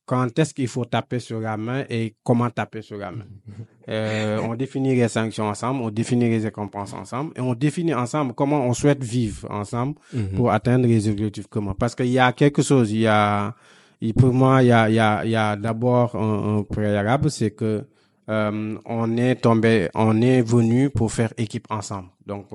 quand 0.06 0.38
est-ce 0.38 0.54
qu'il 0.54 0.68
faut 0.68 0.86
taper 0.86 1.20
sur 1.20 1.40
la 1.40 1.58
main 1.58 1.84
et 1.90 2.14
comment 2.24 2.50
taper 2.52 2.82
sur 2.82 2.98
la 2.98 3.12
main. 3.12 3.26
Euh, 3.88 4.40
on 4.42 4.56
définit 4.56 4.96
les 4.96 5.08
sanctions 5.08 5.46
ensemble, 5.48 5.80
on 5.84 5.92
définit 5.92 6.28
les 6.28 6.40
récompenses 6.40 6.94
ensemble 6.94 7.34
et 7.36 7.40
on 7.40 7.54
définit 7.54 7.94
ensemble 7.94 8.34
comment 8.34 8.66
on 8.66 8.74
souhaite 8.74 9.04
vivre 9.04 9.46
ensemble 9.52 9.94
Mhm. 10.12 10.30
pour 10.36 10.50
atteindre 10.50 10.88
les 10.88 11.08
objectifs 11.08 11.46
communs. 11.46 11.76
Parce 11.78 11.94
qu'il 11.94 12.08
y 12.08 12.18
a 12.18 12.34
quelque 12.34 12.64
chose, 12.64 12.92
il 12.92 13.02
y 13.02 13.08
a, 13.08 13.54
il- 14.02 14.14
pour 14.14 14.34
moi, 14.34 14.64
il 14.64 14.68
y 14.68 14.72
a, 14.72 15.56
d'abord 15.56 16.16
un, 16.16 16.64
préalable, 16.64 17.30
c'est 17.32 17.52
que 17.52 17.86
euh, 18.30 18.78
on 18.86 19.18
est 19.18 19.36
tombé, 19.36 19.90
on 19.94 20.22
est 20.22 20.42
venu 20.42 20.90
pour 20.90 21.12
faire 21.12 21.32
équipe 21.38 21.68
ensemble. 21.70 22.10
Donc, 22.26 22.48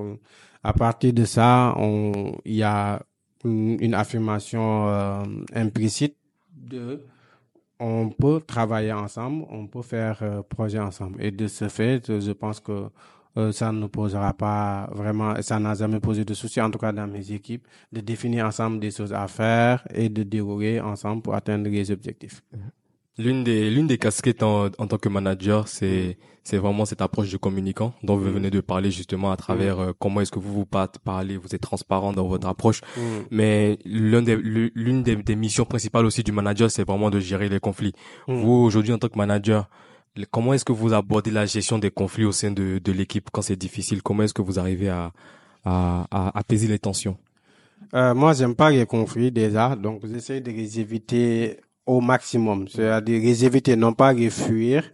à 0.63 0.73
partir 0.73 1.13
de 1.13 1.25
ça, 1.25 1.75
il 2.45 2.53
y 2.55 2.63
a 2.63 3.01
une, 3.45 3.77
une 3.81 3.93
affirmation 3.93 4.87
euh, 4.89 5.23
implicite 5.55 6.15
de 6.53 7.01
on 7.79 8.09
peut 8.09 8.41
travailler 8.45 8.93
ensemble, 8.93 9.45
on 9.49 9.65
peut 9.65 9.81
faire 9.81 10.19
euh, 10.21 10.41
projet 10.43 10.79
ensemble. 10.79 11.23
Et 11.23 11.31
de 11.31 11.47
ce 11.47 11.67
fait, 11.67 12.19
je 12.19 12.31
pense 12.31 12.59
que 12.59 12.89
euh, 13.37 13.51
ça 13.51 13.71
ne 13.71 13.87
posera 13.87 14.33
pas 14.33 14.89
vraiment, 14.93 15.41
ça 15.41 15.59
n'a 15.59 15.73
jamais 15.73 15.99
posé 15.99 16.25
de 16.25 16.33
souci, 16.33 16.59
en 16.59 16.69
tout 16.69 16.79
cas 16.79 16.91
dans 16.91 17.07
mes 17.07 17.31
équipes, 17.31 17.65
de 17.91 18.01
définir 18.01 18.45
ensemble 18.45 18.79
des 18.79 18.91
choses 18.91 19.13
à 19.13 19.27
faire 19.27 19.87
et 19.93 20.09
de 20.09 20.23
dérouler 20.23 20.79
ensemble 20.81 21.21
pour 21.21 21.35
atteindre 21.35 21.69
les 21.69 21.91
objectifs. 21.91 22.43
L'une 23.17 23.43
des 23.43 23.69
l'une 23.69 23.87
des 23.87 23.97
casquettes 23.97 24.41
en, 24.43 24.65
en 24.77 24.87
tant 24.87 24.97
que 24.97 25.09
manager, 25.09 25.67
c'est 25.67 26.17
c'est 26.43 26.57
vraiment 26.57 26.85
cette 26.85 27.01
approche 27.01 27.31
de 27.31 27.37
communicant 27.37 27.93
dont 28.03 28.15
vous 28.15 28.29
mm. 28.29 28.33
venez 28.33 28.49
de 28.49 28.61
parler 28.61 28.89
justement 28.89 29.31
à 29.31 29.37
travers 29.37 29.77
mm. 29.77 29.81
euh, 29.81 29.93
comment 29.99 30.21
est-ce 30.21 30.31
que 30.31 30.39
vous 30.39 30.53
vous 30.53 30.65
parlez, 30.65 31.37
vous 31.37 31.53
êtes 31.53 31.61
transparent 31.61 32.13
dans 32.13 32.27
votre 32.27 32.47
approche. 32.47 32.81
Mm. 32.97 33.01
Mais 33.29 33.77
l'une 33.85 34.23
des 34.23 34.35
l'une 34.35 35.03
des, 35.03 35.15
des, 35.15 35.35
missions 35.35 35.65
principales 35.65 36.05
aussi 36.05 36.23
du 36.23 36.31
manager, 36.31 36.71
c'est 36.71 36.85
vraiment 36.85 37.09
de 37.09 37.19
gérer 37.19 37.47
les 37.49 37.59
conflits. 37.59 37.93
Vous 38.27 38.53
aujourd'hui 38.53 38.93
en 38.93 38.97
tant 38.97 39.07
que 39.07 39.17
manager, 39.17 39.69
comment 40.29 40.53
est-ce 40.53 40.65
que 40.65 40.73
vous 40.73 40.93
abordez 40.93 41.31
la 41.31 41.45
gestion 41.45 41.77
des 41.77 41.91
conflits 41.91 42.25
au 42.25 42.31
sein 42.31 42.51
de, 42.51 42.91
l'équipe 42.91 43.29
quand 43.31 43.41
c'est 43.41 43.55
difficile? 43.55 44.01
Comment 44.01 44.23
est-ce 44.23 44.33
que 44.33 44.41
vous 44.41 44.59
arrivez 44.59 44.89
à 44.89 45.11
apaiser 46.33 46.67
les 46.67 46.79
tensions? 46.79 47.17
Euh, 47.93 48.13
Moi, 48.13 48.33
j'aime 48.33 48.55
pas 48.55 48.69
les 48.69 48.85
conflits 48.85 49.31
déjà, 49.31 49.75
donc 49.75 50.05
j'essaie 50.05 50.41
de 50.41 50.51
les 50.51 50.79
éviter 50.79 51.59
au 51.85 51.99
maximum. 51.99 52.67
C'est-à-dire 52.67 53.21
les 53.21 53.45
éviter, 53.45 53.75
non 53.75 53.93
pas 53.93 54.13
les 54.13 54.29
fuir, 54.29 54.91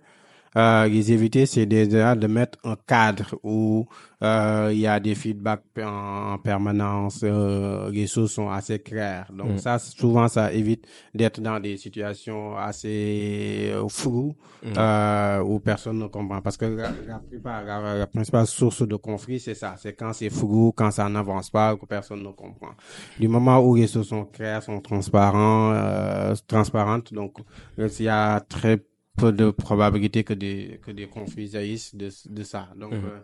euh, 0.56 0.88
les 0.88 1.12
éviter, 1.12 1.46
c'est 1.46 1.66
déjà 1.66 2.16
de 2.16 2.28
mettre 2.28 2.58
un 2.64 2.76
cadre 2.88 3.38
où 3.44 3.86
euh, 4.24 4.70
il 4.72 4.80
y 4.80 4.88
a 4.88 5.00
des 5.00 5.14
feedbacks 5.14 5.62
en, 5.80 6.40
permanence, 6.40 7.22
euh, 7.24 7.92
les 7.92 8.08
choses 8.08 8.32
sont 8.32 8.50
assez 8.50 8.80
claires. 8.80 9.32
Donc 9.32 9.52
mm. 9.52 9.58
ça, 9.60 9.78
souvent, 9.78 10.28
ça 10.28 10.52
évite 10.52 10.88
d'être 11.14 11.40
dans 11.40 11.60
des 11.60 11.78
situations 11.78 12.58
assez 12.58 13.70
euh, 13.72 13.88
floues 13.88 14.36
mm. 14.64 14.74
euh, 14.78 15.44
où 15.44 15.60
personne 15.60 16.00
ne 16.00 16.08
comprend. 16.08 16.42
Parce 16.42 16.58
que 16.58 16.66
la, 16.66 16.92
la 17.08 17.20
plupart, 17.20 17.64
la, 17.64 18.08
principale 18.08 18.48
source 18.48 18.88
de 18.88 18.96
conflit, 18.96 19.40
c'est 19.40 19.54
ça. 19.54 19.76
C'est 19.78 19.94
quand 19.94 20.14
c'est 20.14 20.32
flou, 20.32 20.74
quand 20.76 20.90
ça 20.90 21.08
n'avance 21.10 21.52
pas, 21.52 21.76
que 21.76 21.86
personne 21.86 22.24
ne 22.24 22.32
comprend. 22.32 22.72
Du 23.20 23.28
moment 23.28 23.60
où 23.60 23.76
les 23.76 23.88
choses 23.88 24.08
sont 24.08 24.26
claires, 24.26 24.64
sont 24.64 24.82
transparents, 24.82 25.74
euh, 25.74 26.34
transparentes, 26.48 27.14
donc 27.14 27.38
il 27.78 28.04
y 28.04 28.10
a 28.10 28.40
très 28.40 28.80
peu 29.18 29.32
de 29.32 29.50
probabilité 29.52 30.24
que 30.24 30.34
des, 30.34 30.80
que 30.86 30.92
des 30.92 31.08
conflits 31.08 31.50
jaillissent 31.50 31.96
de, 31.96 32.10
de 32.30 32.44
ça. 32.44 32.70
Donc, 32.80 32.94
mhm. 32.94 33.02
euh, 33.04 33.20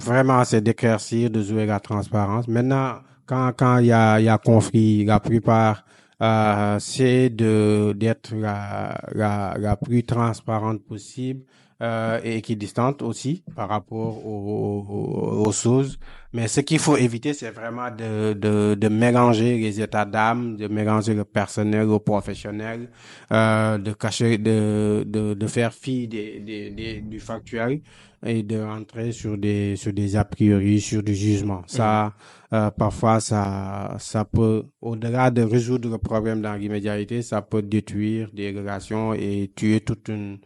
vraiment, 0.00 0.44
c'est 0.44 0.62
d'éclaircir, 0.62 1.30
de 1.30 1.42
jouer 1.42 1.66
la 1.66 1.80
transparence. 1.80 2.48
Maintenant, 2.48 3.00
quand, 3.26 3.52
quand 3.56 3.78
il 3.78 3.86
y 3.86 3.92
a, 3.92 4.20
il 4.20 4.24
y 4.24 4.28
a 4.28 4.38
conflit, 4.38 5.04
la 5.04 5.20
plupart, 5.20 5.84
euh, 6.22 6.78
c'est 6.78 7.28
de, 7.30 7.92
d'être 7.96 8.34
la, 8.34 8.98
la, 9.12 9.56
la 9.58 9.76
plus 9.76 10.04
transparente 10.04 10.82
possible 10.84 11.42
euh, 11.82 12.20
et 12.22 12.36
équidistante 12.36 13.02
aussi 13.02 13.42
par 13.56 13.68
rapport 13.68 14.24
aux, 14.24 15.42
aux, 15.44 15.50
choses. 15.52 15.98
Mais 16.32 16.46
ce 16.46 16.60
qu'il 16.60 16.78
faut 16.78 16.96
éviter, 16.96 17.34
c'est 17.34 17.50
vraiment 17.50 17.90
de, 17.90 18.34
de, 18.34 18.74
de, 18.74 18.88
mélanger 18.88 19.58
les 19.58 19.80
états 19.80 20.04
d'âme, 20.04 20.56
de 20.56 20.68
mélanger 20.68 21.12
le 21.14 21.24
personnel 21.24 21.88
au 21.88 21.98
professionnel, 21.98 22.88
euh, 23.32 23.78
de 23.78 23.92
cacher, 23.94 24.38
de, 24.38 25.02
de, 25.06 25.34
de 25.34 25.46
faire 25.48 25.74
fi 25.74 26.06
des, 26.06 26.38
des, 26.38 26.70
des, 26.70 27.00
du 27.00 27.18
factuel 27.18 27.80
et 28.24 28.44
de 28.44 28.60
rentrer 28.60 29.10
sur 29.10 29.36
des 29.36 29.74
sur 29.74 29.92
des 29.92 30.14
a 30.14 30.24
priori, 30.24 30.80
sur 30.80 31.02
du 31.02 31.14
jugement. 31.16 31.62
Ça, 31.66 32.14
mm. 32.52 32.54
euh, 32.54 32.70
parfois, 32.70 33.18
ça 33.18 33.96
ça 33.98 34.24
peut, 34.24 34.66
au-delà 34.80 35.32
de 35.32 35.42
résoudre 35.42 35.88
le 35.90 35.98
problème 35.98 36.42
dans 36.42 36.54
l'immédialité, 36.54 37.22
ça 37.22 37.42
peut 37.42 37.62
détruire 37.62 38.30
des 38.32 38.52
relations 38.52 39.12
et 39.14 39.50
tuer 39.56 39.80
toute 39.80 40.06
une 40.08 40.38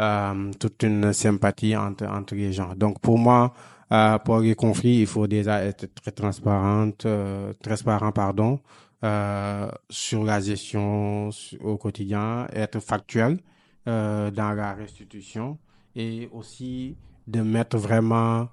euh, 0.00 0.50
toute 0.58 0.82
une 0.82 1.12
sympathie 1.12 1.76
entre, 1.76 2.06
entre 2.06 2.34
les 2.34 2.52
gens. 2.52 2.74
Donc 2.74 3.00
pour 3.00 3.18
moi, 3.18 3.52
euh, 3.92 4.18
pour 4.18 4.38
les 4.38 4.54
conflits, 4.54 5.00
il 5.00 5.06
faut 5.06 5.26
déjà 5.26 5.64
être 5.64 5.92
très 5.94 6.12
transparente, 6.12 7.06
euh, 7.06 7.52
transparent 7.62 8.12
pardon, 8.12 8.60
euh, 9.04 9.68
sur 9.88 10.24
la 10.24 10.40
gestion 10.40 11.30
au 11.62 11.76
quotidien, 11.76 12.46
être 12.52 12.80
factuel 12.80 13.38
dans 13.86 14.54
la 14.56 14.74
restitution 14.74 15.58
et 15.96 16.28
aussi 16.32 16.96
de 17.26 17.40
mettre 17.40 17.76
vraiment 17.76 18.48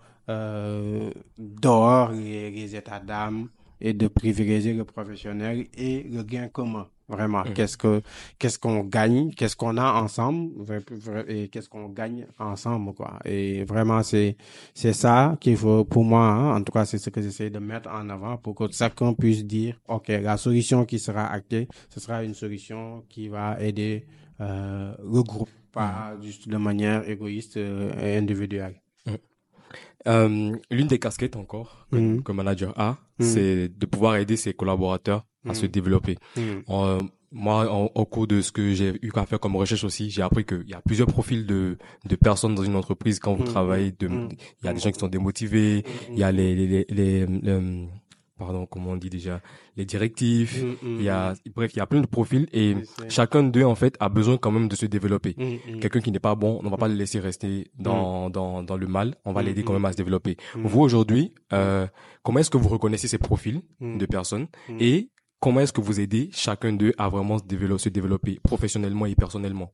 dehors 1.37 2.11
les, 2.11 2.49
les 2.49 2.75
états 2.75 2.99
d'âme 2.99 3.49
et 3.81 3.93
de 3.93 4.07
privilégier 4.07 4.73
le 4.73 4.85
professionnel 4.85 5.67
et 5.77 6.03
le 6.03 6.23
gain 6.23 6.47
commun. 6.47 6.87
Vraiment, 7.09 7.43
mmh. 7.43 7.53
qu'est-ce 7.53 7.77
que 7.77 8.01
qu'est-ce 8.37 8.59
qu'on 8.59 8.83
gagne, 8.83 9.31
qu'est-ce 9.31 9.55
qu'on 9.55 9.77
a 9.77 9.93
ensemble 9.93 10.51
et 11.29 11.47
qu'est-ce 11.47 11.69
qu'on 11.69 11.87
gagne 11.87 12.27
ensemble 12.37 12.93
quoi. 12.93 13.19
Et 13.23 13.63
vraiment 13.63 14.03
c'est 14.03 14.35
c'est 14.73 14.91
ça 14.91 15.37
qu'il 15.39 15.55
faut 15.55 15.85
pour 15.85 16.03
moi 16.03 16.25
hein, 16.25 16.57
en 16.57 16.63
tout 16.63 16.73
cas 16.73 16.83
c'est 16.83 16.97
ce 16.97 17.09
que 17.09 17.21
j'essaie 17.21 17.49
de 17.49 17.59
mettre 17.59 17.89
en 17.89 18.09
avant 18.09 18.35
pour 18.35 18.55
que 18.55 18.65
chacun 18.73 19.13
puisse 19.13 19.45
dire 19.45 19.79
OK, 19.87 20.09
la 20.09 20.35
solution 20.35 20.83
qui 20.83 20.99
sera 20.99 21.27
actée, 21.27 21.69
ce 21.89 22.01
sera 22.01 22.25
une 22.25 22.33
solution 22.33 23.05
qui 23.07 23.29
va 23.29 23.57
aider 23.61 24.05
euh, 24.41 24.93
le 24.99 25.23
groupe 25.23 25.49
pas 25.71 26.13
mmh. 26.13 26.23
juste 26.23 26.49
de 26.49 26.57
manière 26.57 27.07
égoïste 27.09 27.55
euh, 27.55 27.93
et 28.01 28.17
individuelle. 28.17 28.81
Mmh. 30.07 30.09
Euh, 30.09 30.55
l'une 30.71 30.87
des 30.87 30.99
casquettes 30.99 31.35
encore 31.35 31.87
que, 31.91 31.97
mm. 31.97 32.23
que 32.23 32.31
manager 32.31 32.73
a, 32.79 32.97
c'est 33.19 33.67
de 33.67 33.85
pouvoir 33.85 34.15
aider 34.15 34.37
ses 34.37 34.53
collaborateurs 34.53 35.25
à 35.47 35.53
se 35.53 35.65
mm. 35.65 35.69
développer. 35.69 36.17
Mm. 36.35 36.41
Euh, 36.69 36.99
moi, 37.33 37.69
au 37.69 38.05
cours 38.05 38.25
de 38.25 38.39
ce 38.39 38.53
que 38.53 38.73
j'ai 38.73 38.93
eu 39.01 39.11
à 39.15 39.25
faire 39.25 39.39
comme 39.39 39.57
recherche 39.57 39.83
aussi, 39.83 40.09
j'ai 40.09 40.21
appris 40.21 40.45
qu'il 40.45 40.67
y 40.67 40.73
a 40.73 40.81
plusieurs 40.81 41.07
profils 41.07 41.45
de, 41.45 41.77
de 42.05 42.15
personnes 42.15 42.55
dans 42.55 42.63
une 42.63 42.77
entreprise 42.77 43.19
quand 43.19 43.33
vous 43.33 43.43
mm. 43.43 43.47
travaillez. 43.47 43.93
Il 44.01 44.37
y 44.63 44.67
a 44.67 44.73
des 44.73 44.79
gens 44.79 44.91
qui 44.91 44.99
sont 44.99 45.09
démotivés, 45.09 45.83
il 46.09 46.17
y 46.17 46.23
a 46.23 46.31
les, 46.31 46.55
les, 46.55 46.85
les, 46.89 47.25
les, 47.25 47.87
pardon, 48.37 48.65
comment 48.65 48.91
on 48.91 48.95
dit 48.97 49.09
déjà, 49.09 49.41
les 49.75 49.85
directifs. 49.85 50.63
il 50.83 51.01
y 51.01 51.09
a, 51.09 51.33
bref, 51.55 51.71
il 51.73 51.77
y 51.77 51.81
a 51.81 51.87
plein 51.87 52.01
de 52.01 52.07
profils 52.07 52.47
et 52.53 52.75
chacun 53.09 53.43
d'eux 53.43 53.63
en 53.63 53.75
fait 53.75 53.95
a 53.99 54.09
besoin 54.09 54.37
quand 54.37 54.51
même 54.51 54.67
de 54.67 54.75
se 54.75 54.85
développer. 54.85 55.35
Quelqu'un 55.81 56.01
qui 56.01 56.11
n'est 56.11 56.19
pas 56.19 56.35
bon, 56.35 56.59
on 56.61 56.63
ne 56.65 56.69
va 56.69 56.77
pas 56.77 56.87
le 56.87 56.95
laisser 56.95 57.19
rester 57.19 57.71
dans 57.77 58.29
dans 58.29 58.63
dans 58.63 58.77
le 58.77 58.87
mal. 58.87 59.15
On 59.25 59.33
va 59.33 59.41
l'aider 59.43 59.63
quand 59.63 59.73
même 59.73 59.85
à 59.85 59.91
se 59.91 59.97
développer. 59.97 60.37
Vous 60.55 60.81
aujourd'hui, 60.81 61.33
euh, 61.53 61.87
comment 62.23 62.39
est-ce 62.39 62.49
que 62.49 62.57
vous 62.57 62.69
reconnaissez 62.69 63.07
ces 63.07 63.17
profils 63.17 63.61
de 63.81 64.05
personnes 64.05 64.47
et 64.79 65.09
comment 65.39 65.61
est-ce 65.61 65.73
que 65.73 65.81
vous 65.81 65.99
aidez 65.99 66.29
chacun 66.33 66.73
d'eux 66.73 66.93
à 66.97 67.09
vraiment 67.09 67.37
se 67.37 67.43
développer, 67.45 67.83
se 67.83 67.89
développer 67.89 68.39
professionnellement 68.43 69.05
et 69.05 69.15
personnellement? 69.15 69.71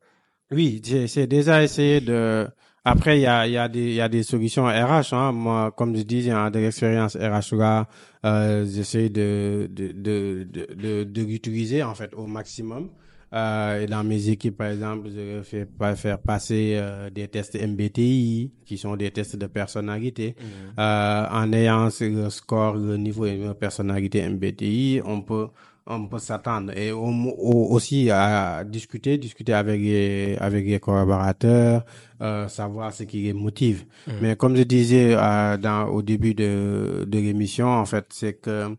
Oui, 0.51 0.81
j'ai 0.83 1.27
déjà 1.27 1.63
essayé 1.63 2.01
de. 2.01 2.47
Après, 2.85 3.17
il 3.17 3.21
y 3.21 3.27
a, 3.27 3.47
y, 3.47 3.57
a 3.57 3.69
des, 3.69 3.93
y 3.93 4.01
a 4.01 4.09
des 4.09 4.23
solutions 4.23 4.65
RH. 4.65 5.13
Hein. 5.13 5.31
Moi, 5.31 5.71
comme 5.71 5.95
je 5.95 6.01
dis, 6.01 6.21
j'ai 6.21 6.31
de 6.31 6.59
l'expérience 6.59 7.15
RH 7.15 7.55
là. 7.55 7.87
Euh, 8.25 8.65
J'essaie 8.65 9.09
de 9.09 9.69
de, 9.71 9.91
de, 9.93 10.47
de, 10.75 11.03
de, 11.03 11.21
l'utiliser 11.21 11.81
en 11.83 11.95
fait 11.95 12.13
au 12.13 12.27
maximum. 12.27 12.89
Euh, 13.33 13.81
et 13.81 13.85
dans 13.87 14.03
mes 14.03 14.29
équipes, 14.29 14.57
par 14.57 14.67
exemple, 14.67 15.09
je 15.09 15.41
fais 15.43 15.65
pas 15.65 15.95
faire 15.95 16.19
passer 16.19 16.75
euh, 16.75 17.09
des 17.09 17.27
tests 17.27 17.55
MBTI, 17.59 18.51
qui 18.63 18.77
sont 18.77 18.95
des 18.95 19.09
tests 19.09 19.37
de 19.37 19.47
personnalité. 19.47 20.35
Mmh. 20.37 20.79
Euh, 20.79 21.25
en 21.31 21.51
ayant 21.51 21.89
le 21.99 22.29
score, 22.29 22.75
le 22.75 22.97
niveau 22.97 23.25
de 23.25 23.53
personnalité 23.53 24.27
MBTI, 24.27 25.01
on 25.03 25.21
peut 25.21 25.47
on 25.85 26.07
peut 26.07 26.19
s'attendre 26.19 26.71
et 26.77 26.91
aussi 26.91 28.09
à 28.09 28.63
discuter, 28.63 29.17
discuter 29.17 29.53
avec 29.53 29.81
les, 29.81 30.37
avec 30.39 30.65
les 30.65 30.79
collaborateurs, 30.79 31.83
euh, 32.21 32.47
savoir 32.47 32.93
ce 32.93 33.03
qui 33.03 33.23
les 33.23 33.33
motive. 33.33 33.85
Mmh. 34.07 34.11
Mais 34.21 34.35
comme 34.35 34.55
je 34.55 34.63
disais 34.63 35.13
euh, 35.15 35.57
dans, 35.57 35.87
au 35.87 36.01
début 36.01 36.33
de, 36.33 37.05
de 37.05 37.19
l'émission, 37.19 37.67
en 37.67 37.85
fait, 37.85 38.05
c'est 38.09 38.33
que 38.33 38.75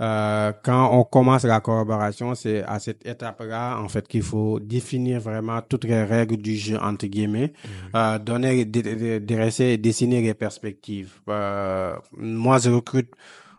euh, 0.00 0.52
quand 0.64 0.90
on 0.92 1.04
commence 1.04 1.44
la 1.44 1.60
collaboration, 1.60 2.34
c'est 2.34 2.62
à 2.64 2.78
cette 2.80 3.06
étape-là, 3.06 3.78
en 3.78 3.88
fait, 3.88 4.06
qu'il 4.08 4.22
faut 4.22 4.58
définir 4.58 5.20
vraiment 5.20 5.60
toutes 5.62 5.84
les 5.84 6.02
règles 6.02 6.38
du 6.38 6.56
jeu, 6.56 6.76
entre 6.76 7.06
guillemets, 7.06 7.52
mmh. 7.52 7.68
euh, 7.96 8.18
donner, 8.18 8.64
dresser, 8.64 9.78
dessiner 9.78 10.20
les 10.20 10.34
perspectives. 10.34 11.12
Euh, 11.28 11.94
moi, 12.16 12.58
je 12.58 12.70
recrute 12.70 13.12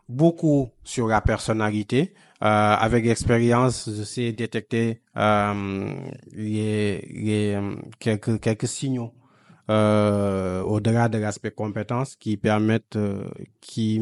beaucoup 0.09 0.69
sur 0.83 1.07
la 1.07 1.21
personnalité. 1.21 2.13
Euh, 2.43 2.75
avec 2.77 3.05
l'expérience, 3.05 3.89
je 3.89 4.03
sais 4.03 4.33
détecter 4.33 5.01
euh, 5.15 5.93
les, 6.33 6.99
les, 7.09 7.59
quelques, 7.99 8.39
quelques 8.41 8.67
signaux 8.67 9.13
euh, 9.69 10.61
au-delà 10.63 11.07
de 11.07 11.17
l'aspect 11.17 11.51
compétence 11.51 12.17
qui 12.17 12.35
permettent, 12.35 12.97
euh, 12.97 13.29
qui, 13.61 14.01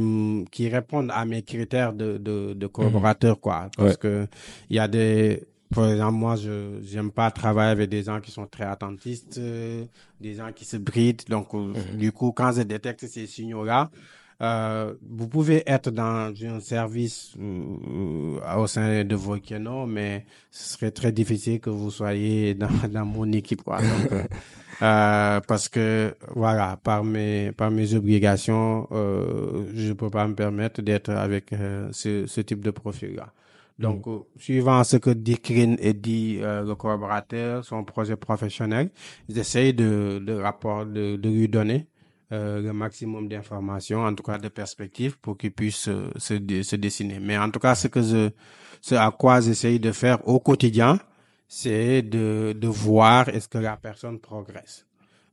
qui 0.52 0.70
répondent 0.70 1.12
à 1.14 1.24
mes 1.26 1.44
critères 1.44 1.94
de, 1.94 2.18
de, 2.18 2.54
de 2.54 2.68
collaborateur, 2.68 3.40
quoi. 3.40 3.70
Parce 3.78 3.98
que 3.98 4.28
il 4.72 4.78
y 4.78 4.80
a 4.80 4.88
des, 4.88 5.44
par 5.74 5.90
exemple, 5.90 6.18
moi, 6.18 6.36
je 6.36 6.80
j'aime 6.84 7.12
pas 7.12 7.30
travailler 7.30 7.72
avec 7.72 7.90
des 7.90 8.04
gens 8.04 8.20
qui 8.22 8.32
sont 8.32 8.48
très 8.48 8.64
attentistes, 8.66 9.38
euh, 9.38 9.86
des 10.20 10.34
gens 10.34 10.52
qui 10.52 10.66
se 10.66 10.78
brident. 10.78 11.24
Donc, 11.30 11.54
mhm. 11.54 11.76
du 11.96 12.12
coup, 12.12 12.32
quand 12.32 12.52
je 12.54 12.64
détecte 12.64 13.06
ces 13.06 13.28
signaux-là, 13.28 13.92
euh, 14.42 14.94
vous 15.08 15.28
pouvez 15.28 15.64
être 15.68 15.92
dans 15.92 16.34
un 16.44 16.60
service 16.60 17.34
euh, 17.40 18.58
au 18.58 18.68
sein 18.68 19.04
de 19.04 19.16
Volcano, 19.16 19.86
mais 19.86 20.26
ce 20.50 20.74
serait 20.78 20.92
très 20.92 21.12
difficile 21.12 21.60
que 21.60 21.70
vous 21.70 21.92
soyez 21.92 22.54
dans, 22.56 22.70
dans 22.92 23.06
mon 23.06 23.32
équipe, 23.32 23.64
quoi. 23.64 23.78
Donc, 23.82 24.12
euh, 24.12 24.24
euh, 24.82 25.40
parce 25.48 25.70
que 25.70 26.16
voilà, 26.36 26.78
par 26.84 27.04
mes 27.04 27.52
par 27.52 27.70
mes 27.72 27.94
obligations, 27.94 28.88
euh, 28.92 29.66
je 29.76 29.94
peux 29.94 30.10
pas 30.10 30.28
me 30.28 30.36
permettre 30.36 30.82
d'être 30.82 31.10
avec 31.12 31.52
ce, 31.92 32.26
ce 32.28 32.42
type 32.42 32.62
de 32.64 32.72
profil-là. 32.72 33.32
Donc, 33.82 34.08
euh, 34.08 34.20
suivant 34.38 34.84
ce 34.84 34.98
que 34.98 35.10
dit 35.10 35.38
Krin 35.40 35.76
et 35.80 35.94
dit 35.94 36.38
euh, 36.42 36.64
le 36.64 36.76
collaborateur, 36.76 37.66
son 37.66 37.84
projet 37.84 38.16
professionnel, 38.16 38.92
j'essaye 39.28 39.74
de 39.74 40.22
de 40.24 40.34
rapport 40.34 40.86
de, 40.86 41.16
de 41.16 41.30
lui 41.30 41.48
donner 41.50 41.88
euh, 42.32 42.62
le 42.62 42.72
maximum 42.74 43.28
d'informations, 43.28 44.04
en 44.06 44.14
tout 44.16 44.24
cas 44.24 44.38
de 44.38 44.48
perspectives, 44.48 45.18
pour 45.20 45.38
qu'il 45.38 45.52
puisse 45.52 45.88
euh, 45.90 46.10
se, 46.18 46.36
se 46.64 46.76
dessiner. 46.76 47.20
Mais 47.20 47.38
en 47.38 47.50
tout 47.52 47.60
cas, 47.60 47.76
ce 47.76 47.88
que 47.88 48.02
je, 48.02 48.30
ce 48.82 48.96
à 48.96 49.12
quoi 49.12 49.42
j'essaye 49.42 49.80
de 49.80 49.92
faire 49.92 50.26
au 50.28 50.40
quotidien, 50.40 51.00
c'est 51.48 52.02
de, 52.02 52.54
de 52.58 52.68
voir 52.68 53.28
est-ce 53.30 53.50
que 53.50 53.58
la 53.58 53.76
personne 53.76 54.20
progresse. 54.20 54.86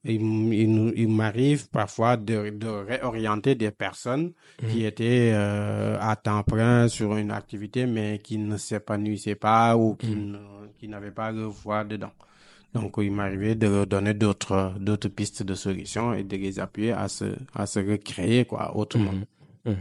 Il, 0.05 0.23
il, 0.53 1.09
m'arrive 1.09 1.69
parfois 1.71 2.17
de, 2.17 2.51
de 2.51 2.67
réorienter 2.69 3.55
des 3.57 3.71
personnes 3.73 4.33
qui 4.71 4.85
étaient 4.85 5.33
euh, 5.35 5.99
à 6.01 6.17
temps 6.17 6.45
plein 6.45 6.89
sur 6.89 7.17
une 7.17 7.31
activité, 7.33 7.85
mais 7.87 8.19
qui 8.23 8.39
ne 8.39 8.57
s'épanouissaient 8.57 9.35
pas 9.35 9.77
ou 9.77 9.97
qui, 9.97 10.15
ne, 10.17 10.39
qui 10.79 10.89
n'avaient 10.89 11.11
pas 11.11 11.31
le 11.33 11.43
voie 11.45 11.85
dedans. 11.85 12.13
Donc, 12.75 12.95
il 12.99 13.11
m'arrivait 13.11 13.55
de 13.55 13.67
leur 13.67 13.87
donner 13.87 14.13
d'autres, 14.15 14.75
d'autres 14.79 15.09
pistes 15.09 15.43
de 15.43 15.55
solutions 15.55 16.13
et 16.13 16.23
de 16.23 16.37
les 16.37 16.59
appuyer 16.61 16.93
à 16.93 17.09
se, 17.09 17.25
à 17.55 17.67
se 17.67 17.79
recréer, 17.81 18.45
quoi, 18.45 18.77
autrement. 18.77 19.13
Mhm. 19.65 19.77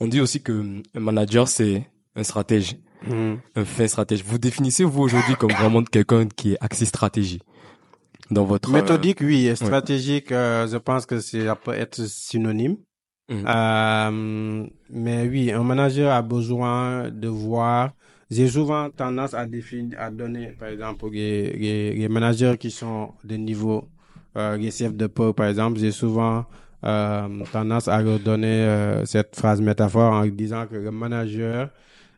On 0.00 0.06
dit 0.06 0.20
aussi 0.20 0.42
que 0.42 0.52
un 0.94 1.00
manager, 1.00 1.48
c'est 1.48 1.86
un 2.16 2.22
stratège, 2.22 2.76
Mhm. 3.06 3.38
un 3.56 3.64
fin 3.64 3.86
stratège. 3.88 4.22
Vous 4.24 4.38
définissez, 4.38 4.84
vous, 4.84 5.02
aujourd'hui, 5.02 5.34
comme 5.36 5.52
vraiment 5.52 5.82
quelqu'un 5.82 6.26
qui 6.26 6.52
est 6.52 6.58
axé 6.60 6.84
stratégie 6.84 7.40
dans 8.30 8.44
votre... 8.44 8.68
euh, 8.68 8.72
Méthodique, 8.74 9.20
oui. 9.22 9.46
Et 9.46 9.56
stratégique, 9.56 10.30
euh, 10.32 10.66
je 10.68 10.76
pense 10.76 11.06
que 11.06 11.20
ça 11.20 11.56
peut 11.56 11.72
être 11.72 12.04
synonyme. 12.06 12.76
Mhm. 13.30 13.44
Euh, 13.46 14.66
mais 14.90 15.26
oui, 15.28 15.52
un 15.52 15.62
manager 15.62 16.12
a 16.12 16.20
besoin 16.22 17.10
de 17.10 17.28
voir. 17.28 17.92
J'ai 18.30 18.48
souvent 18.48 18.90
tendance 18.90 19.34
à 19.34 19.44
définir, 19.46 19.98
à 20.00 20.10
donner, 20.10 20.48
par 20.58 20.68
exemple, 20.68 21.10
les, 21.10 21.52
les, 21.52 21.94
les 21.94 22.08
managers 22.08 22.56
qui 22.58 22.70
sont 22.70 23.12
de 23.24 23.34
niveau, 23.34 23.88
euh, 24.36 24.56
les 24.56 24.70
chefs 24.70 24.94
de 24.94 25.06
pôle, 25.08 25.34
par 25.34 25.46
exemple, 25.46 25.78
j'ai 25.80 25.90
souvent 25.90 26.46
euh, 26.84 27.44
tendance 27.52 27.88
à 27.88 28.00
leur 28.00 28.18
donner 28.20 28.46
euh, 28.64 29.04
cette 29.04 29.36
phrase 29.36 29.60
métaphore 29.60 30.12
en 30.12 30.24
disant 30.26 30.66
que 30.66 30.76
le 30.76 30.90
manager, 30.90 31.68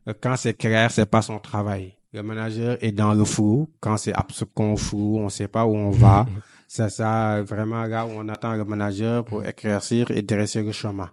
euh, 0.07 0.13
quand 0.21 0.37
c'est 0.37 0.55
clair, 0.55 0.91
c'est 0.91 1.07
pas 1.07 1.23
son 1.23 1.39
travail. 1.39 1.95
Le 2.13 2.23
manager 2.23 2.77
est 2.81 2.93
dans 2.93 3.15
le 3.15 3.25
flou. 3.25 3.69
Quand 3.81 3.97
c'est 3.97 4.13
absolument 4.13 4.77
flou, 4.77 5.19
on 5.19 5.29
sait 5.31 5.49
pas 5.49 5.65
où 5.65 5.75
on 5.75 5.91
va. 5.91 6.27
C'est 6.69 6.89
ça 6.89 7.43
vraiment 7.43 7.85
là 7.85 8.07
où 8.07 8.13
on 8.17 8.27
attend 8.31 8.55
le 8.55 8.65
manager 8.65 9.27
pour 9.27 9.45
éclaircir 9.45 10.11
et 10.11 10.23
dresser 10.23 10.63
le 10.63 10.73
chemin. 10.73 11.11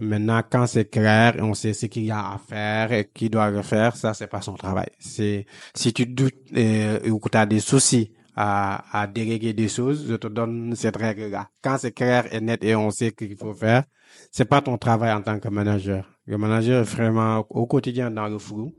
Maintenant, 0.00 0.42
quand 0.48 0.66
c'est 0.66 0.90
clair 0.90 1.36
et 1.36 1.42
on 1.42 1.54
sait 1.54 1.72
ce 1.72 1.86
qu'il 1.86 2.04
y 2.04 2.10
a 2.10 2.18
à 2.18 2.38
faire 2.38 2.92
et 2.92 3.10
qui 3.12 3.30
doit 3.30 3.50
le 3.50 3.62
faire, 3.62 3.96
ça, 3.96 4.14
c'est 4.14 4.26
pas 4.26 4.42
son 4.42 4.54
travail. 4.54 4.88
C'est, 4.98 5.46
si 5.74 5.92
tu 5.92 6.06
doutes 6.06 6.34
euh, 6.56 6.98
ou 7.10 7.18
que 7.18 7.28
tu 7.28 7.38
as 7.38 7.46
des 7.46 7.60
soucis 7.60 8.12
à, 8.36 8.84
à 8.98 9.06
déléguer 9.06 9.52
des 9.52 9.68
choses, 9.68 10.06
je 10.08 10.14
te 10.14 10.26
donne 10.26 10.74
cette 10.76 10.96
règle-là. 10.96 11.48
Quand 11.62 11.76
c'est 11.78 11.92
clair 11.92 12.32
et 12.32 12.40
net 12.40 12.62
et 12.64 12.74
on 12.76 12.90
sait 12.90 13.10
ce 13.10 13.24
qu'il 13.24 13.36
faut 13.36 13.54
faire, 13.54 13.84
c'est 14.30 14.44
pas 14.44 14.60
ton 14.60 14.78
travail 14.78 15.12
en 15.12 15.22
tant 15.22 15.38
que 15.38 15.48
manager. 15.48 16.08
Le 16.26 16.38
manager 16.38 16.80
est 16.80 16.84
vraiment 16.96 17.46
au 17.50 17.66
quotidien 17.66 18.10
dans 18.10 18.28
le 18.28 18.38
flou, 18.38 18.74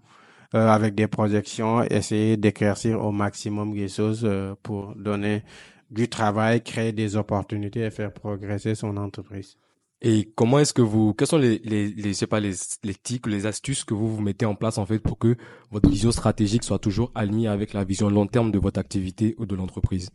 euh, 0.56 0.68
avec 0.68 0.96
des 0.96 1.08
projections, 1.08 1.84
essayer 1.84 2.38
d'éclaircir 2.38 3.04
au 3.04 3.12
maximum 3.12 3.74
les 3.76 3.88
choses 3.88 4.22
euh, 4.24 4.56
pour 4.64 4.96
donner 4.96 5.44
du 5.92 6.08
travail, 6.08 6.62
créer 6.62 6.92
des 6.92 7.16
opportunités 7.16 7.82
et 7.82 7.92
faire 7.92 8.14
progresser 8.14 8.76
son 8.76 8.96
entreprise. 8.98 9.58
Et 10.02 10.32
comment 10.36 10.60
est-ce 10.60 10.74
que 10.74 10.82
vous, 10.82 11.14
quels 11.14 11.28
sont 11.28 11.38
les, 11.38 11.60
les, 11.60 11.90
les, 11.90 12.10
je 12.10 12.14
sais 12.14 12.28
pas, 12.28 12.40
les, 12.40 12.54
les 12.84 12.96
tics, 12.96 13.28
les 13.28 13.46
astuces 13.46 13.84
que 13.84 13.94
vous 13.94 14.16
vous 14.16 14.22
mettez 14.22 14.46
en 14.46 14.56
place, 14.56 14.78
en 14.78 14.86
fait, 14.86 15.00
pour 15.00 15.18
que 15.18 15.36
votre 15.72 15.90
vision 15.90 16.12
stratégique 16.12 16.64
soit 16.64 16.80
toujours 16.80 17.12
alignée 17.16 17.48
avec 17.50 17.74
la 17.74 17.84
vision 17.84 18.10
long 18.10 18.26
terme 18.28 18.52
de 18.52 18.60
votre 18.60 18.80
activité 18.80 19.36
ou 19.38 19.46
de 19.46 19.56
l'entreprise? 19.56 20.10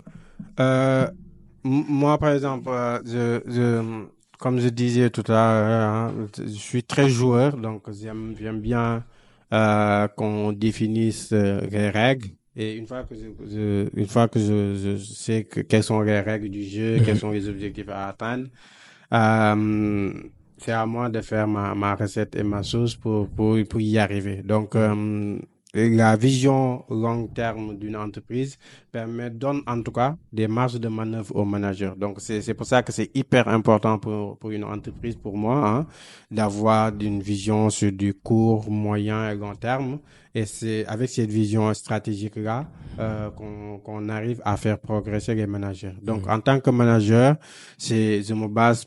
Euh, 0.60 1.08
moi, 1.64 2.18
par 2.18 2.30
exemple, 2.32 2.68
euh, 2.68 3.00
je, 3.04 3.50
je, 3.50 4.06
comme 4.38 4.60
je 4.60 4.68
disais 4.68 5.10
tout 5.10 5.24
à 5.28 5.32
l'heure, 5.32 5.90
hein, 5.90 6.26
je 6.38 6.44
suis 6.46 6.84
très 6.84 7.08
joueur, 7.08 7.56
donc 7.56 7.90
j'aime, 7.92 8.34
j'aime 8.38 8.60
bien 8.60 9.04
euh, 9.52 10.08
qu'on 10.08 10.52
définisse 10.52 11.32
euh, 11.32 11.60
les 11.70 11.90
règles. 11.90 12.28
Et 12.56 12.74
une 12.74 12.86
fois 12.86 13.02
que 13.04 13.14
je, 13.16 13.26
je- 13.50 13.88
une 13.98 14.06
fois 14.06 14.28
que 14.28 14.38
je, 14.38 14.96
je 14.98 15.04
sais 15.04 15.44
que, 15.44 15.60
quelles 15.60 15.82
sont 15.82 16.00
les 16.02 16.20
règles 16.20 16.50
du 16.50 16.62
jeu, 16.64 17.00
quels 17.00 17.16
sont 17.18 17.30
les 17.30 17.48
objectifs 17.48 17.88
à 17.88 18.08
atteindre, 18.08 18.48
euh, 19.12 20.12
c'est 20.58 20.72
à 20.72 20.86
moi 20.86 21.08
de 21.08 21.20
faire 21.20 21.46
ma, 21.46 21.74
ma 21.74 21.94
recette 21.94 22.36
et 22.36 22.42
ma 22.42 22.62
sauce 22.62 22.94
pour, 22.96 23.28
pour, 23.28 23.56
pour 23.68 23.80
y 23.80 23.98
arriver. 23.98 24.42
Donc, 24.42 24.74
euh, 24.76 25.38
la 25.74 26.14
vision 26.16 26.84
long 26.88 27.26
terme 27.26 27.76
d'une 27.76 27.96
entreprise 27.96 28.58
permet, 28.92 29.30
donne 29.30 29.60
en 29.66 29.82
tout 29.82 29.90
cas 29.90 30.16
des 30.32 30.46
marges 30.46 30.78
de 30.78 30.88
manœuvre 30.88 31.34
aux 31.34 31.44
managers. 31.44 31.92
Donc, 31.96 32.18
c'est, 32.20 32.54
pour 32.54 32.66
ça 32.66 32.82
que 32.82 32.92
c'est 32.92 33.10
hyper 33.14 33.48
important 33.48 33.98
pour, 33.98 34.38
pour 34.38 34.50
une 34.52 34.62
entreprise, 34.64 35.16
pour 35.16 35.36
moi, 35.36 35.68
hein, 35.68 35.86
d'avoir 36.30 36.92
une 37.00 37.20
vision 37.20 37.70
sur 37.70 37.90
du 37.90 38.14
court, 38.14 38.70
moyen 38.70 39.30
et 39.30 39.34
long 39.34 39.54
terme. 39.56 39.98
Et 40.36 40.46
c'est 40.46 40.84
avec 40.86 41.10
cette 41.10 41.30
vision 41.30 41.72
stratégique-là 41.74 42.66
euh, 42.98 43.30
qu'on, 43.30 44.08
arrive 44.08 44.40
à 44.44 44.56
faire 44.56 44.78
progresser 44.78 45.34
les 45.34 45.46
managers. 45.46 45.94
Donc, 46.02 46.28
en 46.28 46.40
tant 46.40 46.60
que 46.60 46.70
manager, 46.70 47.36
c'est, 47.78 48.22
je 48.22 48.34
me 48.34 48.46
base 48.48 48.84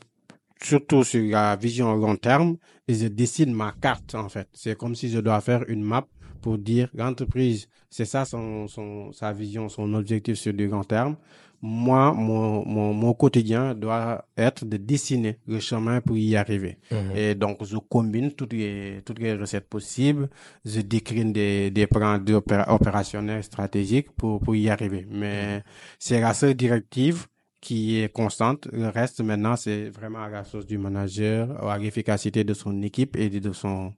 surtout 0.62 1.04
sur 1.04 1.22
la 1.22 1.56
vision 1.56 1.94
long 1.94 2.16
terme 2.16 2.56
et 2.86 2.94
je 2.94 3.06
dessine 3.06 3.52
ma 3.52 3.72
carte 3.80 4.14
en 4.14 4.28
fait. 4.28 4.48
C'est 4.52 4.76
comme 4.76 4.94
si 4.94 5.08
je 5.08 5.18
dois 5.20 5.40
faire 5.40 5.64
une 5.68 5.82
map 5.82 6.06
pour 6.40 6.58
dire 6.58 6.88
l'entreprise, 6.94 7.68
c'est 7.90 8.04
ça 8.04 8.24
son, 8.24 8.68
son, 8.68 9.12
sa 9.12 9.32
vision, 9.32 9.68
son 9.68 9.92
objectif 9.94 10.36
sur 10.36 10.52
du 10.52 10.68
long 10.68 10.84
terme. 10.84 11.16
Moi, 11.60 12.12
mon, 12.12 12.64
mon, 12.64 12.94
mon 12.94 13.12
quotidien 13.14 13.74
doit 13.74 14.24
être 14.36 14.64
de 14.64 14.76
dessiner 14.76 15.38
le 15.48 15.58
chemin 15.58 16.00
pour 16.00 16.16
y 16.16 16.36
arriver. 16.36 16.78
Et 17.16 17.34
donc, 17.34 17.64
je 17.64 17.76
combine 17.78 18.30
toutes 18.30 18.52
les, 18.52 19.02
toutes 19.04 19.18
les 19.18 19.34
recettes 19.34 19.68
possibles. 19.68 20.30
Je 20.64 20.80
décline 20.82 21.32
des, 21.32 21.72
des 21.72 21.88
plans 21.88 22.20
opérationnels 22.68 23.42
stratégiques 23.42 24.12
pour, 24.12 24.38
pour 24.38 24.54
y 24.54 24.68
arriver. 24.70 25.04
Mais 25.10 25.64
c'est 25.98 26.20
la 26.20 26.32
seule 26.32 26.54
directive 26.54 27.26
qui 27.60 28.00
est 28.00 28.12
constante. 28.12 28.68
Le 28.72 28.88
reste, 28.88 29.20
maintenant, 29.20 29.56
c'est 29.56 29.88
vraiment 29.90 30.22
à 30.22 30.28
la 30.28 30.44
source 30.44 30.66
du 30.66 30.78
manager, 30.78 31.68
à 31.68 31.78
l'efficacité 31.78 32.44
de 32.44 32.54
son 32.54 32.82
équipe 32.82 33.16
et 33.16 33.28
de 33.30 33.52
son, 33.52 33.94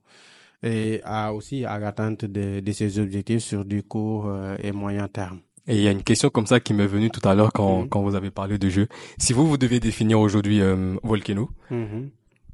et 0.63 1.01
à 1.03 1.33
aussi 1.33 1.63
à 1.65 1.77
l'atteinte 1.79 2.25
de, 2.25 2.59
de 2.59 2.71
ses 2.71 2.99
objectifs 2.99 3.43
sur 3.43 3.63
du 3.65 3.83
court 3.83 4.27
euh, 4.27 4.55
et 4.63 4.71
moyen 4.71 5.07
terme. 5.07 5.41
Et 5.67 5.75
il 5.75 5.81
y 5.83 5.87
a 5.87 5.91
une 5.91 6.01
question 6.03 6.29
comme 6.31 6.47
ça 6.47 6.59
qui 6.59 6.73
m'est 6.73 6.87
venue 6.87 7.11
tout 7.11 7.27
à 7.27 7.35
l'heure 7.35 7.51
quand, 7.53 7.81
Mhm. 7.83 7.89
quand 7.89 8.01
vous 8.01 8.15
avez 8.15 8.31
parlé 8.31 8.57
de 8.57 8.67
jeu. 8.69 8.87
Si 9.19 9.31
vous, 9.31 9.47
vous 9.47 9.57
deviez 9.57 9.79
définir 9.79 10.19
aujourd'hui 10.19 10.59
euh, 10.59 10.95
Volcano, 11.03 11.51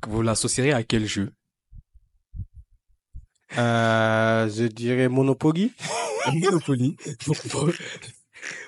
vous 0.08 0.22
l'associerez 0.22 0.74
à 0.74 0.84
quel 0.84 1.06
jeu? 1.06 1.32
Euh, 3.58 4.50
je 4.50 4.66
dirais 4.66 5.08
Monopoly. 5.08 5.72
Monopoly. 6.34 6.98
Pourquoi, 7.26 7.72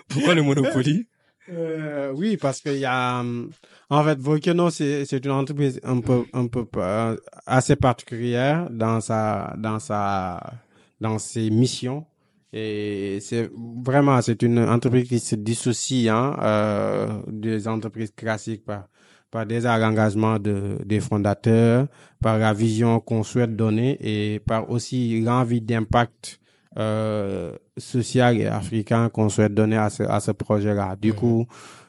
pourquoi 0.08 0.36
le 0.36 0.42
Monopoly? 0.42 1.08
Euh, 1.52 2.12
oui, 2.16 2.38
parce 2.38 2.62
qu'il 2.62 2.78
y 2.78 2.86
a, 2.86 3.20
hum, 3.20 3.50
en 3.90 4.04
fait, 4.04 4.20
Volcano, 4.20 4.70
c'est, 4.70 5.12
une 5.12 5.32
entreprise 5.32 5.80
un 5.84 6.00
peu, 6.00 6.26
un 6.34 6.48
peu, 6.48 6.66
euh, 6.78 7.16
assez 7.46 7.76
particulière 7.76 8.70
dans 8.70 9.02
sa, 9.02 9.56
dans 9.58 9.80
sa, 9.80 10.54
dans 11.02 11.18
ses 11.18 11.50
missions. 11.50 12.06
Et 12.52 13.20
c'est 13.22 13.50
vraiment, 13.84 14.22
c'est 14.22 14.42
une 14.42 14.60
entreprise 14.60 15.08
qui 15.08 15.20
se 15.20 15.36
dissocie, 15.36 16.08
hein, 16.10 16.36
euh, 16.42 17.22
des 17.28 17.68
entreprises 17.68 18.12
classiques 18.16 18.66
par, 18.66 18.88
par 19.32 19.46
des 19.46 19.68
engagements 19.68 20.40
de, 20.40 20.78
des 20.86 21.00
fondateurs, 21.00 21.88
par 22.22 22.38
la 22.40 22.54
vision 22.54 23.00
qu'on 23.00 23.24
souhaite 23.24 23.56
donner 23.56 23.98
et 24.02 24.40
par 24.40 24.70
aussi 24.72 25.22
l'envie 25.22 25.62
d'impact 25.62 26.40
euh, 26.80 27.52
social 27.78 28.38
et 28.40 28.48
africain 28.48 29.10
qu'on 29.10 29.30
souhaite 29.30 29.54
donner 29.54 29.78
à 29.78 29.90
ce, 29.90 30.04
à 30.04 30.20
ce 30.20 30.32
projet-là. 30.32 30.96
Du 31.00 31.14
coup, 31.14 31.46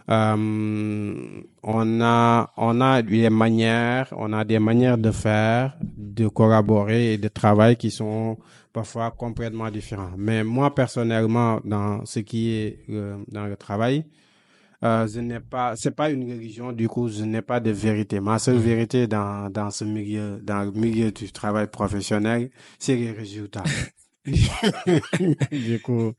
euh, 0.09 1.41
on 1.63 2.01
a 2.01 2.51
on 2.57 2.81
a 2.81 3.03
des 3.03 3.31
manières, 3.31 4.09
on 4.17 4.33
a 4.33 4.45
des 4.45 4.59
manières 4.59 4.99
de 4.99 5.11
faire, 5.13 5.77
de 5.97 6.27
collaborer 6.29 7.15
et 7.15 7.19
de 7.19 7.29
travail 7.29 7.77
qui 7.77 7.91
sont 7.91 8.37
parfois 8.73 9.11
complètement 9.13 9.71
différents. 9.71 10.11
Mais 10.17 10.43
moi 10.45 10.75
personnellement, 10.75 11.61
dans 11.65 12.05
ce 12.07 12.21
qui 12.21 12.51
est 12.53 12.79
euh, 12.91 13.17
dans 13.29 13.47
le 13.47 13.57
travail, 13.57 14.05
euh, 14.83 15.07
je 15.07 15.21
n'ai 15.21 15.41
pas, 15.41 15.77
c'est 15.77 15.91
pas 15.95 16.11
une 16.11 16.23
religion, 16.25 16.73
du 16.73 16.89
coup, 16.89 17.09
je 17.09 17.23
n'ai 17.25 17.43
pas 17.43 17.61
de 17.61 17.71
vérité. 17.71 18.19
Ma 18.21 18.39
seule 18.39 18.57
Mhm. 18.57 18.61
vérité 18.63 19.07
dans, 19.07 19.51
dans 19.51 19.71
ce 19.71 19.85
milieu, 19.85 20.41
dans 20.43 20.63
le 20.65 20.71
milieu 20.73 21.13
du 21.13 21.31
travail 21.33 21.67
professionnel, 21.69 22.51
c'est 22.79 22.97
les 22.97 23.11
résultats. 23.13 23.65
du 25.53 25.81
coup, 25.81 26.13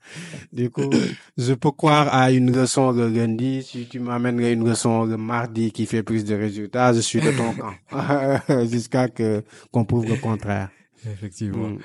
du 0.52 0.70
coup, 0.70 0.90
je 1.38 1.54
peux 1.54 1.72
croire 1.72 2.14
à 2.14 2.32
une 2.32 2.52
leçon 2.56 2.92
le 2.92 3.08
lundi. 3.10 3.64
Si 3.64 3.86
tu 3.88 4.00
m'amènes 4.00 4.40
une 4.40 4.68
leçon 4.68 5.06
le 5.06 5.18
mardi 5.18 5.72
qui 5.72 5.86
fait 5.86 6.04
plus 6.04 6.24
de 6.26 6.36
résultats, 6.36 6.94
je 6.94 7.00
suis 7.00 7.22
de 7.22 7.32
ton 7.32 7.54
camp. 7.54 8.66
Jusqu'à 8.68 9.08
que, 9.10 9.44
qu'on 9.72 9.86
prouve 9.86 10.08
le 10.08 10.16
contraire. 10.16 10.70
Effectivement. 11.06 11.70
Mm. 11.70 11.80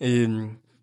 Et 0.00 0.26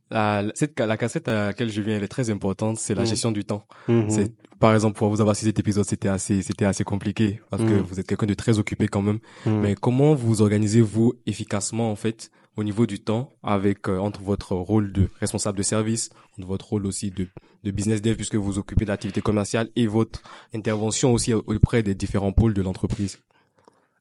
la, 0.10 0.44
cette, 0.56 0.80
la 0.80 0.98
cassette 0.98 1.28
à 1.28 1.48
laquelle 1.48 1.70
je 1.72 1.82
viens, 1.82 1.98
elle 1.98 2.04
est 2.04 2.08
très 2.08 2.30
importante, 2.30 2.78
c'est 2.78 2.96
la 2.96 3.04
Mm. 3.04 3.08
gestion 3.08 3.32
du 3.32 3.46
temps. 3.46 3.66
Mhm. 3.88 4.10
C'est, 4.10 4.32
par 4.60 4.74
exemple, 4.74 4.98
pour 4.98 5.10
vous 5.10 5.22
avoir 5.22 5.32
assisté 5.32 5.50
cet 5.50 5.60
épisode, 5.60 5.86
c'était 5.86 6.08
assez, 6.10 6.42
c'était 6.44 6.66
assez 6.66 6.84
compliqué 6.84 7.40
parce 7.50 7.64
que 7.64 7.70
Mm. 7.70 7.82
vous 7.82 8.00
êtes 8.00 8.08
quelqu'un 8.08 8.26
de 8.28 8.34
très 8.34 8.60
occupé 8.60 8.88
quand 8.88 9.02
même. 9.02 9.20
Mais 9.46 9.76
comment 9.76 10.14
vous 10.16 10.42
organisez-vous 10.42 11.14
efficacement, 11.26 11.92
en 11.92 11.96
fait, 11.96 12.30
au 12.58 12.64
niveau 12.64 12.86
du 12.86 13.00
temps 13.00 13.34
avec, 13.44 13.88
euh, 13.88 13.98
entre 13.98 14.22
votre 14.22 14.56
rôle 14.56 14.92
de 14.92 15.10
responsable 15.20 15.58
de 15.58 15.64
service, 15.64 16.10
entre 16.38 16.48
votre 16.48 16.68
rôle 16.70 16.86
aussi 16.86 17.12
de, 17.12 17.28
de 17.64 17.72
business 17.72 18.02
dev 18.02 18.16
puisque 18.16 18.36
vous 18.36 18.58
occupez 18.58 18.86
de 18.86 18.90
l'activité 18.90 19.22
commerciale 19.22 19.70
et 19.76 19.88
votre 19.88 20.22
intervention 20.54 21.14
aussi 21.14 21.34
auprès 21.34 21.84
des 21.84 21.96
différents 21.96 22.34
pôles 22.34 22.54
de 22.54 22.62
l'entreprise? 22.62 23.20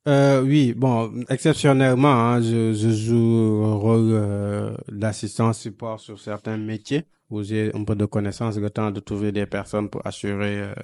Euh, 0.08 0.42
oui, 0.42 0.72
bon, 0.74 1.12
exceptionnellement, 1.28 2.12
hein, 2.12 2.40
je, 2.40 2.72
je 2.72 2.88
joue 2.88 3.64
un 3.66 3.74
rôle 3.74 4.08
euh, 4.12 4.74
d'assistant 4.90 5.52
support 5.52 6.00
sur 6.00 6.18
certains 6.18 6.56
métiers 6.56 7.04
où 7.30 7.42
j'ai 7.42 7.74
un 7.74 7.84
peu 7.84 7.94
de 7.94 8.04
connaissances, 8.06 8.58
le 8.58 8.70
temps 8.70 8.90
de 8.90 9.00
trouver 9.00 9.32
des 9.32 9.46
personnes 9.46 9.88
pour 9.88 10.06
assurer 10.06 10.60
euh, 10.60 10.74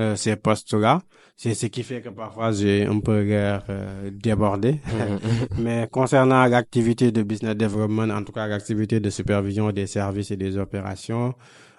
euh, 0.00 0.14
ces 0.14 0.36
postes-là. 0.36 1.02
C'est 1.36 1.54
ce 1.54 1.66
qui 1.66 1.82
fait 1.82 2.00
que 2.00 2.08
parfois 2.08 2.52
j'ai 2.52 2.86
un 2.86 3.00
peu 3.00 3.20
l'air 3.22 3.64
euh, 3.68 4.10
débordé. 4.12 4.80
Mais 5.58 5.88
concernant 5.90 6.44
l'activité 6.46 7.10
de 7.10 7.22
business 7.24 7.56
development, 7.56 8.10
en 8.10 8.22
tout 8.22 8.32
cas 8.32 8.46
l'activité 8.46 9.00
de 9.00 9.10
supervision 9.10 9.72
des 9.72 9.88
services 9.88 10.30
et 10.30 10.36
des 10.36 10.56
opérations, 10.56 11.34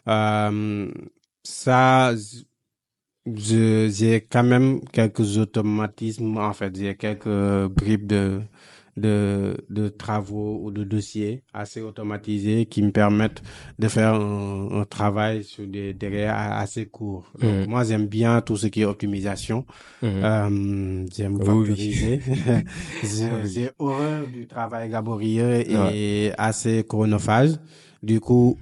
euh, 0.09 0.91
ça, 1.43 2.13
j'ai 3.25 4.27
quand 4.29 4.43
même 4.43 4.81
quelques 4.91 5.37
automatismes, 5.37 6.37
en 6.37 6.51
fait, 6.51 6.75
j'ai 6.75 6.95
quelques 6.95 7.67
bribes 7.67 8.07
de, 8.07 8.41
de, 8.99 9.57
de 9.69 9.89
travaux 9.89 10.59
ou 10.63 10.71
de 10.71 10.83
dossiers 10.83 11.43
assez 11.53 11.81
automatisés 11.81 12.65
qui 12.65 12.81
me 12.83 12.91
permettent 12.91 13.41
de 13.79 13.87
faire 13.87 14.13
un, 14.13 14.81
un 14.81 14.85
travail 14.85 15.43
sur 15.43 15.65
des 15.67 15.93
délais 15.93 16.25
assez 16.27 16.85
courts. 16.85 17.31
Donc, 17.41 17.65
Mhm. 17.65 17.69
moi, 17.69 17.83
j'aime 17.83 18.07
bien 18.07 18.41
tout 18.41 18.57
ce 18.57 18.67
qui 18.67 18.81
est 18.81 18.85
optimisation. 18.85 19.65
Mhm. 20.01 20.09
Euh, 20.23 21.05
j'aime 21.15 21.37
Oui, 21.39 21.75
j'ai 23.45 23.69
horreur 23.79 24.27
du 24.27 24.47
travail 24.47 24.89
laborieux 24.89 25.63
et 25.69 26.31
assez 26.37 26.83
chronophage. 26.87 27.51
Du 28.03 28.19
coup, 28.19 28.57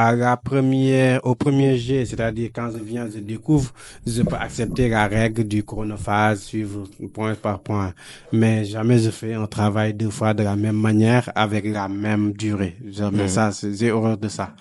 à 0.00 0.14
la 0.14 0.36
première, 0.36 1.20
au 1.26 1.34
premier 1.34 1.76
jet, 1.76 2.04
c'est-à-dire 2.06 2.50
quand 2.54 2.70
je 2.70 2.78
viens, 2.78 3.10
je 3.10 3.18
découvre, 3.18 3.72
je 4.06 4.22
peux 4.22 4.36
accepter 4.36 4.88
la 4.88 5.08
règle 5.08 5.42
du 5.42 5.64
chronophage, 5.64 6.38
suivre 6.38 6.84
point 7.12 7.34
par 7.34 7.58
point. 7.58 7.92
Mais 8.32 8.64
jamais 8.64 8.98
je 9.00 9.10
fais 9.10 9.34
un 9.34 9.48
travail 9.48 9.94
deux 9.94 10.10
fois 10.10 10.34
de 10.34 10.44
la 10.44 10.54
même 10.54 10.76
manière 10.80 11.32
avec 11.34 11.64
la 11.66 11.88
même 11.88 12.32
durée. 12.32 12.76
Jamais 12.88 13.24
Mhm. 13.24 13.28
ça, 13.28 13.50
j'ai 13.72 13.90
horreur 13.90 14.16
de 14.16 14.28
ça. 14.28 14.54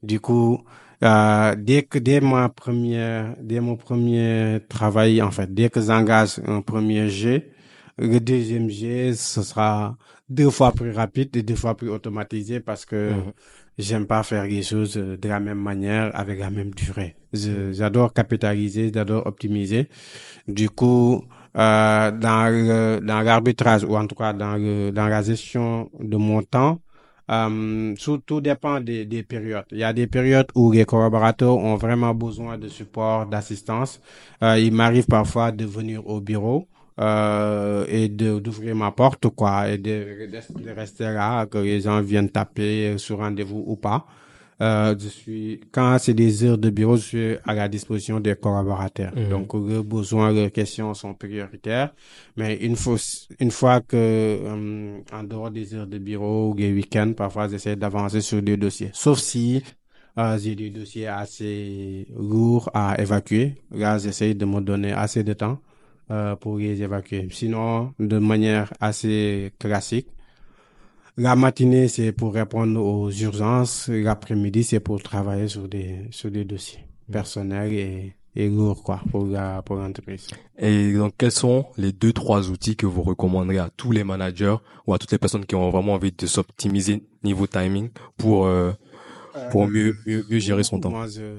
Du 0.00 0.20
coup, 0.20 0.60
euh, 1.02 1.56
dès 1.58 1.82
que, 1.82 1.98
dès 1.98 2.20
ma 2.20 2.48
première, 2.48 3.34
dès 3.42 3.58
mon 3.58 3.74
premier 3.74 4.60
travail, 4.68 5.20
en 5.22 5.32
fait, 5.32 5.52
dès 5.52 5.70
que 5.70 5.80
j'engage 5.80 6.38
un 6.46 6.60
premier 6.60 7.08
jet, 7.08 7.50
le 7.98 8.20
deuxième 8.20 8.70
jet, 8.70 9.12
ce 9.14 9.42
sera 9.42 9.96
deux 10.28 10.50
fois 10.50 10.70
plus 10.70 10.92
rapide 10.92 11.36
et 11.36 11.42
deux 11.42 11.56
fois 11.56 11.76
plus 11.76 11.90
automatisé 11.90 12.60
parce 12.60 12.84
que 12.84 13.10
Mhm. 13.10 13.32
J'aime 13.78 14.06
pas 14.06 14.22
faire 14.22 14.44
les 14.44 14.62
choses 14.62 14.96
euh, 14.96 15.16
de 15.16 15.28
la 15.28 15.40
même 15.40 15.60
manière 15.60 16.10
avec 16.14 16.38
la 16.38 16.50
même 16.50 16.70
durée. 16.72 17.16
J'adore 17.32 18.12
capitaliser, 18.12 18.90
j'adore 18.94 19.26
optimiser. 19.26 19.88
Du 20.46 20.70
coup, 20.70 21.24
euh, 21.56 22.10
dans 22.10 23.22
l'arbitrage 23.24 23.84
ou 23.84 23.96
en 23.96 24.06
tout 24.06 24.14
cas 24.14 24.32
dans 24.32 24.56
le, 24.56 24.90
dans 24.90 25.06
la 25.06 25.22
gestion 25.22 25.90
de 26.00 26.16
mon 26.16 26.42
temps, 26.42 26.80
euh, 27.30 27.94
tout 28.26 28.40
dépend 28.40 28.80
des, 28.80 29.06
des 29.06 29.22
périodes. 29.22 29.64
Il 29.70 29.78
y 29.78 29.84
a 29.84 29.92
des 29.92 30.06
périodes 30.06 30.48
où 30.54 30.72
les 30.72 30.84
collaborateurs 30.84 31.56
ont 31.56 31.76
vraiment 31.76 32.14
besoin 32.14 32.58
de 32.58 32.68
support, 32.68 33.26
d'assistance. 33.26 34.00
Euh, 34.42 34.58
il 34.58 34.72
m'arrive 34.72 35.06
parfois 35.06 35.50
de 35.50 35.64
venir 35.64 36.06
au 36.06 36.20
bureau 36.20 36.68
euh, 37.00 37.84
et 37.88 38.08
de 38.08 38.38
d'ouvrir 38.38 38.76
ma 38.76 38.92
porte 38.92 39.28
quoi 39.30 39.68
et 39.68 39.78
de, 39.78 40.28
de, 40.30 40.62
de 40.64 40.70
rester 40.70 41.04
là 41.04 41.46
que 41.46 41.58
les 41.58 41.80
gens 41.80 42.00
viennent 42.00 42.30
taper 42.30 42.96
sur 42.98 43.18
rendez-vous 43.18 43.64
ou 43.66 43.76
pas. 43.76 44.06
Euh, 44.60 44.94
je 44.98 45.08
suis 45.08 45.60
quand 45.72 45.98
c'est 45.98 46.14
des 46.14 46.44
heures 46.44 46.58
de 46.58 46.70
bureau, 46.70 46.96
je 46.96 47.02
suis 47.02 47.36
à 47.44 47.54
la 47.54 47.68
disposition 47.68 48.20
des 48.20 48.36
collaborateurs. 48.36 49.12
Mhm. 49.16 49.28
Donc 49.28 49.54
leurs 49.54 49.82
besoins, 49.82 50.32
leurs 50.32 50.52
questions 50.52 50.94
sont 50.94 51.14
prioritaires. 51.14 51.92
Mais 52.36 52.56
une 52.56 52.76
fois 52.76 52.96
une 53.40 53.50
fois 53.50 53.80
que 53.80 53.96
euh, 53.96 54.98
en 55.12 55.24
dehors 55.24 55.50
des 55.50 55.74
heures 55.74 55.86
de 55.88 55.98
bureau 55.98 56.50
ou 56.50 56.54
les 56.56 56.72
week-ends, 56.72 57.12
parfois 57.16 57.48
j'essaie 57.48 57.76
d'avancer 57.76 58.20
sur 58.20 58.40
des 58.42 58.56
dossiers. 58.56 58.90
Sauf 58.92 59.18
si 59.18 59.62
euh, 60.18 60.38
j'ai 60.38 60.54
des 60.54 60.70
dossiers 60.70 61.08
assez 61.08 62.06
lourds 62.16 62.70
à 62.72 63.00
évacuer. 63.00 63.56
Là, 63.72 63.98
j'essaie 63.98 64.34
de 64.34 64.44
me 64.44 64.60
donner 64.60 64.92
assez 64.92 65.24
de 65.24 65.32
temps 65.32 65.58
euh, 66.10 66.36
pour 66.36 66.58
les 66.58 66.82
évacuer. 66.82 67.28
Sinon, 67.30 67.94
de 67.98 68.18
manière 68.18 68.72
assez 68.80 69.52
classique, 69.58 70.08
la 71.16 71.36
matinée, 71.36 71.86
c'est 71.86 72.12
pour 72.12 72.34
répondre 72.34 72.80
aux 72.82 73.10
urgences. 73.10 73.88
L'après-midi, 73.88 74.64
c'est 74.64 74.80
pour 74.80 75.00
travailler 75.00 75.46
sur 75.46 75.68
des, 75.68 76.08
sur 76.10 76.30
des 76.30 76.44
dossiers 76.44 76.80
personnels 77.10 77.72
et, 77.72 78.16
et 78.34 78.48
lourds, 78.48 78.82
quoi, 78.82 79.00
pour 79.12 79.24
la, 79.26 79.62
pour 79.62 79.76
l'entreprise. 79.76 80.26
Et 80.58 80.92
donc, 80.92 81.14
quels 81.16 81.30
sont 81.30 81.66
les 81.76 81.92
deux, 81.92 82.12
trois 82.12 82.50
outils 82.50 82.74
que 82.74 82.86
vous 82.86 83.02
recommanderez 83.02 83.58
à 83.58 83.70
tous 83.76 83.92
les 83.92 84.02
managers 84.02 84.56
ou 84.88 84.94
à 84.94 84.98
toutes 84.98 85.12
les 85.12 85.18
personnes 85.18 85.46
qui 85.46 85.54
ont 85.54 85.70
vraiment 85.70 85.94
envie 85.94 86.10
de 86.10 86.26
s'optimiser 86.26 87.04
niveau 87.22 87.46
timing 87.46 87.90
pour, 88.16 88.46
euh, 88.46 88.72
pour 89.52 89.68
mieux, 89.68 89.94
mieux, 90.06 90.24
mieux 90.28 90.40
gérer 90.40 90.64
son 90.64 90.80
temps? 90.80 90.90
Moi, 90.90 91.06
je, 91.06 91.38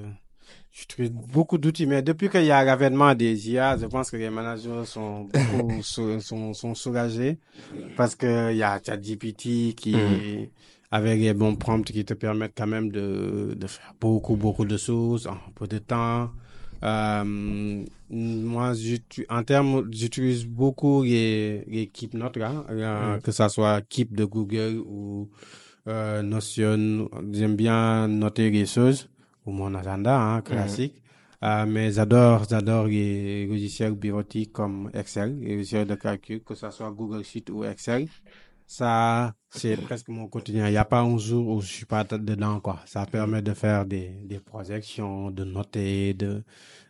j'utilise 0.76 1.10
beaucoup 1.12 1.56
d'outils, 1.58 1.86
mais 1.86 2.02
depuis 2.02 2.28
qu'il 2.28 2.44
y 2.44 2.50
a 2.50 2.62
l'avènement 2.62 3.14
des 3.14 3.50
IA, 3.50 3.78
je 3.78 3.86
pense 3.86 4.10
que 4.10 4.16
les 4.18 4.28
managers 4.30 4.84
sont 4.84 5.22
beaucoup, 5.24 5.82
sou- 5.82 6.20
sont, 6.20 6.52
sont 6.52 6.74
soulagés 6.74 7.38
parce 7.96 8.14
que 8.14 8.52
il 8.52 8.58
y 8.58 8.62
a 8.62 8.78
ChatGPT 8.84 9.74
qui, 9.74 9.94
Mhm. 9.94 10.46
avec 10.90 11.18
les 11.20 11.32
bons 11.32 11.56
prompts 11.56 11.86
qui 11.90 12.04
te 12.04 12.12
permettent 12.14 12.52
quand 12.56 12.66
même 12.66 12.90
de, 12.90 13.54
de 13.56 13.66
faire 13.66 13.94
beaucoup, 14.00 14.36
beaucoup 14.36 14.66
de 14.66 14.76
choses 14.76 15.26
en 15.26 15.38
peu 15.54 15.66
de 15.66 15.78
temps. 15.78 16.30
Euh, 16.82 17.24
moi, 18.10 18.72
en 19.30 19.42
termes, 19.44 19.88
j'utilise 19.90 20.44
beaucoup 20.46 21.02
les, 21.04 21.64
les 21.68 21.86
Keep 21.86 22.12
Notes, 22.14 22.36
là, 22.36 22.64
euh, 22.68 23.14
Mhm. 23.14 23.22
que 23.22 23.32
ça 23.32 23.48
soit 23.48 23.80
Keep 23.80 24.14
de 24.14 24.24
Google 24.26 24.82
ou 24.86 25.30
euh, 25.88 26.20
Notion. 26.22 27.08
J'aime 27.32 27.56
bien 27.56 28.08
noter 28.08 28.50
les 28.50 28.66
choses 28.66 29.08
ou 29.46 29.52
mon 29.52 29.74
agenda, 29.74 30.20
hein, 30.20 30.42
classique. 30.42 31.02
Euh, 31.44 31.66
mais 31.66 31.92
j'adore, 31.92 32.44
j'adore 32.48 32.86
les 32.86 33.46
logiciels 33.46 33.92
bureautiques 33.94 34.52
comme 34.52 34.90
Excel, 34.94 35.38
les 35.40 35.56
logiciels 35.56 35.86
de 35.86 35.94
calcul, 35.94 36.42
que 36.42 36.54
ce 36.54 36.70
soit 36.70 36.90
Google 36.90 37.24
Sheet 37.24 37.50
ou 37.50 37.64
Excel. 37.64 38.08
Ça, 38.68 39.32
c'est 39.48 39.76
presque 39.76 40.08
mon 40.08 40.26
quotidien. 40.26 40.66
Il 40.66 40.72
n'y 40.72 40.76
a 40.76 40.84
pas 40.84 41.00
un 41.00 41.18
jour 41.18 41.46
où 41.48 41.60
je 41.60 41.68
suis 41.68 41.86
pas 41.86 42.02
dedans, 42.02 42.58
quoi. 42.58 42.80
Ça 42.84 43.06
permet 43.06 43.40
de 43.40 43.54
faire 43.54 43.86
des, 43.86 44.08
des 44.24 44.40
projections, 44.40 45.30
de 45.30 45.44
noter, 45.44 46.14
de, 46.14 46.42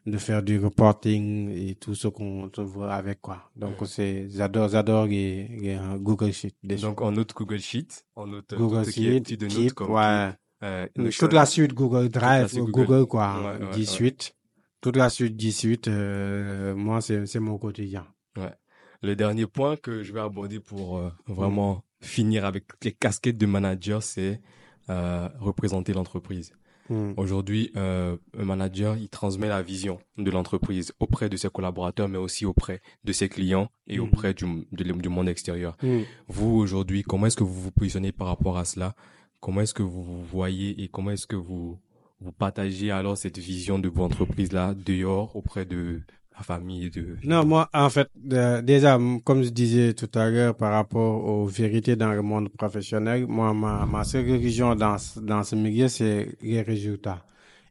de 0.07 0.17
faire 0.17 0.43
du 0.43 0.59
reporting 0.59 1.51
et 1.51 1.75
tout 1.75 1.95
ce 1.95 2.09
qu'on 2.09 2.51
voit 2.57 2.95
avec, 2.95 3.21
quoi. 3.21 3.51
Donc, 3.57 3.75
c'est, 3.85 4.31
j'adore, 4.31 4.71
j'adore 4.71 5.05
les, 5.05 5.49
les 5.49 5.75
euh, 5.75 5.99
Google 5.99 6.33
Sheet. 6.33 6.55
Donc, 6.63 7.03
on 7.03 7.13
note 7.13 7.35
Google 7.35 7.59
Sheet, 7.61 8.07
on 8.15 8.27
note 8.27 8.55
Google 8.55 8.87
ce 8.87 8.91
qui 8.91 9.09
est 9.09 9.13
Sheet, 9.13 9.21
outil 9.21 9.37
de 9.37 9.49
notes 9.49 9.55
Keep, 9.55 9.75
comme 9.75 9.91
ouais. 9.91 10.31
Euh. 10.67 10.87
Toute 11.19 11.33
la 11.33 11.47
suite 11.47 11.73
Google 11.75 12.09
Drive, 12.09 12.49
suite 12.49 12.61
Google, 12.65 12.87
Google. 12.87 13.07
quoi. 13.07 13.57
Ouais, 13.59 13.65
ouais, 13.67 13.73
G 13.73 13.85
Suite. 13.85 14.35
Toute 14.81 14.97
la 14.97 15.09
suite 15.11 15.89
euh, 15.89 16.75
moi, 16.75 17.01
c'est, 17.01 17.41
mon 17.41 17.59
quotidien. 17.59 18.07
Le 19.03 19.15
dernier 19.15 19.47
point 19.47 19.77
que 19.77 20.03
je 20.03 20.13
vais 20.13 20.21
aborder 20.21 20.59
pour 20.61 20.99
euh, 20.99 21.11
vraiment 21.27 21.83
finir 22.01 22.45
avec 22.45 22.67
toutes 22.67 22.85
les 22.85 22.93
casquettes 22.93 23.37
de 23.39 23.47
manager, 23.47 24.03
c'est 24.03 24.41
euh, 24.91 25.29
représenter 25.39 25.93
l'entreprise. 25.93 26.53
Mm. 26.89 27.13
Aujourd'hui, 27.17 27.73
un 27.75 28.17
manager, 28.35 28.97
il 28.97 29.09
transmet 29.09 29.49
la 29.49 29.61
vision 29.63 29.99
de 30.19 30.31
l'entreprise 30.31 30.93
auprès 31.01 31.29
de 31.29 31.37
ses 31.37 31.49
collaborateurs, 31.51 32.09
mais 32.09 32.19
aussi 32.19 32.47
auprès 32.47 32.81
de 33.05 33.13
ses 33.13 33.29
clients 33.29 33.69
et 33.89 33.99
Mhm. 33.99 34.05
auprès 34.05 34.35
du, 34.35 34.45
de- 34.73 34.85
du 34.93 35.09
monde 35.09 35.29
extérieur. 35.29 35.77
Mm. 35.83 36.03
Vous, 36.29 36.55
aujourd'hui, 36.57 37.03
comment 37.03 37.27
est-ce 37.27 37.37
que 37.37 37.45
vous 37.45 37.61
vous 37.61 37.73
positionnez 37.73 38.13
par 38.13 38.29
rapport 38.29 38.57
à 38.57 38.65
cela? 38.65 38.95
Comment 39.47 39.61
est-ce 39.61 39.75
que 39.75 39.85
vous 39.85 40.03
vous 40.03 40.25
voyez 40.25 40.83
et 40.83 40.89
comment 40.89 41.13
est-ce 41.13 41.29
que 41.29 41.37
vous, 41.37 41.79
vous 42.21 42.33
partagez 42.33 42.91
alors 42.91 43.17
cette 43.17 43.39
vision 43.39 43.79
de 43.79 43.89
votre 43.89 44.07
entreprise 44.07 44.53
là 44.53 44.75
dehors 44.75 45.37
auprès 45.37 45.65
de 45.65 46.01
la 46.37 46.43
famille 46.43 46.91
de 46.91 47.17
non 47.23 47.47
moi 47.47 47.71
en 47.73 47.89
fait 47.89 48.09
euh, 48.33 48.61
déjà 48.61 48.99
comme 49.23 49.45
je 49.45 49.51
disais 49.51 49.95
tout 49.95 50.11
à 50.19 50.29
l'heure 50.31 50.57
par 50.57 50.73
rapport 50.73 51.25
aux 51.25 51.47
vérités 51.47 51.95
dans 51.95 52.11
le 52.13 52.23
monde 52.23 52.49
professionnel 52.49 53.29
moi 53.29 53.55
ma, 53.55 53.87
ma 53.87 54.03
seule 54.03 54.25
vision 54.37 54.75
dans 54.75 54.97
dans 55.23 55.45
ce 55.45 55.55
milieu 55.55 55.87
c'est 55.87 56.37
les 56.43 56.63
résultats. 56.63 57.25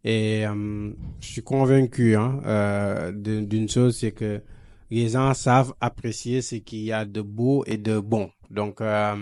Et 0.05 0.47
euh, 0.47 0.91
je 1.19 1.27
suis 1.27 1.43
convaincu 1.43 2.15
hein, 2.15 2.39
euh, 2.45 3.11
d'une 3.11 3.67
chose 3.67 3.97
c'est 3.97 4.13
que 4.13 4.41
les 4.91 5.09
gens 5.09 5.33
savent 5.33 5.73
apprécier 5.81 6.41
ce 6.41 6.55
qu'il 6.55 6.83
y 6.83 6.93
a 6.93 7.03
de 7.03 7.19
beau 7.19 7.65
et 7.67 7.77
de 7.77 7.99
bon. 7.99 8.29
Donc 8.49 8.79
euh, 8.79 9.13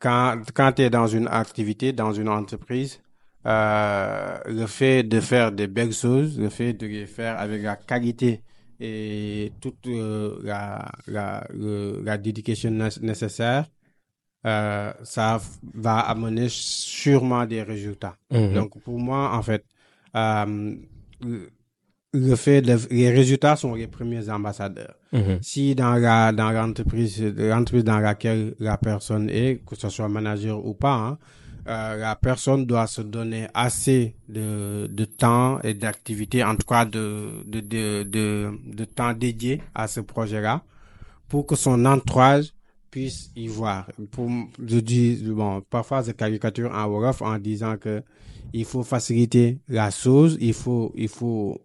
quand 0.00 0.42
quand 0.54 0.72
tu 0.72 0.82
es 0.82 0.90
dans 0.90 1.06
une 1.06 1.28
activité 1.28 1.92
dans 1.92 2.12
une 2.12 2.28
entreprise 2.28 3.00
euh, 3.46 4.38
le 4.46 4.66
fait 4.66 5.02
de 5.02 5.20
faire 5.20 5.50
des 5.52 5.66
belles 5.66 5.94
choses, 5.94 6.38
le 6.38 6.50
fait 6.50 6.74
de 6.74 6.86
les 6.86 7.06
faire 7.06 7.38
avec 7.38 7.62
la 7.62 7.76
qualité 7.76 8.42
et 8.78 9.52
toute 9.60 9.86
euh, 9.86 10.38
la, 10.42 10.90
la, 11.06 11.46
la 11.50 12.18
dédication 12.18 12.70
nécessaire, 13.00 13.66
euh, 14.46 14.92
ça 15.04 15.40
va 15.74 16.00
amener 16.00 16.48
sûrement 16.48 17.46
des 17.46 17.62
résultats. 17.62 18.16
Mhm. 18.30 18.54
Donc 18.54 18.78
pour 18.82 18.98
moi, 18.98 19.34
en 19.34 19.42
fait, 19.42 19.64
le 22.12 22.34
fait 22.34 22.60
de, 22.62 22.76
les 22.90 23.10
résultats 23.10 23.56
sont 23.56 23.74
les 23.74 23.86
premiers 23.86 24.28
ambassadeurs. 24.30 24.94
Mhm. 25.12 25.38
Si 25.42 25.74
dans 25.74 25.94
la 25.94 26.32
dans 26.32 26.50
l'entreprise 26.50 27.22
l'entreprise 27.22 27.84
dans 27.84 28.00
laquelle 28.00 28.54
la 28.58 28.76
personne 28.78 29.30
est, 29.30 29.60
que 29.64 29.76
ce 29.76 29.88
soit 29.88 30.08
manager 30.08 30.64
ou 30.64 30.74
pas, 30.74 30.94
hein, 30.94 31.18
euh, 31.68 31.96
la 31.96 32.16
personne 32.16 32.66
doit 32.66 32.86
se 32.86 33.02
donner 33.02 33.46
assez 33.54 34.16
de, 34.28 34.88
de 34.90 35.04
temps 35.04 35.60
et 35.62 35.74
d'activité, 35.74 36.42
en 36.42 36.56
tout 36.56 36.66
cas 36.66 36.84
de, 36.84 37.44
de, 37.46 37.60
de, 37.60 38.02
de, 38.02 38.50
de 38.66 38.84
temps 38.84 39.12
dédié 39.12 39.62
à 39.74 39.86
ce 39.86 40.00
projet-là, 40.00 40.62
pour 41.28 41.46
que 41.46 41.54
son 41.54 41.84
entourage 41.84 42.52
puisse 42.90 43.30
y 43.36 43.46
voir. 43.46 43.86
Pour, 44.10 44.28
je 44.66 44.78
dis, 44.80 45.22
bon, 45.26 45.60
parfois 45.68 46.02
je 46.02 46.10
caricature 46.10 46.72
en 46.74 46.86
Wolof 46.86 47.22
en 47.22 47.38
disant 47.38 47.76
que 47.76 48.02
il 48.52 48.64
faut 48.64 48.82
faciliter 48.82 49.58
la 49.68 49.92
chose, 49.92 50.36
il 50.40 50.54
faut, 50.54 50.92
il 50.96 51.08
faut 51.08 51.60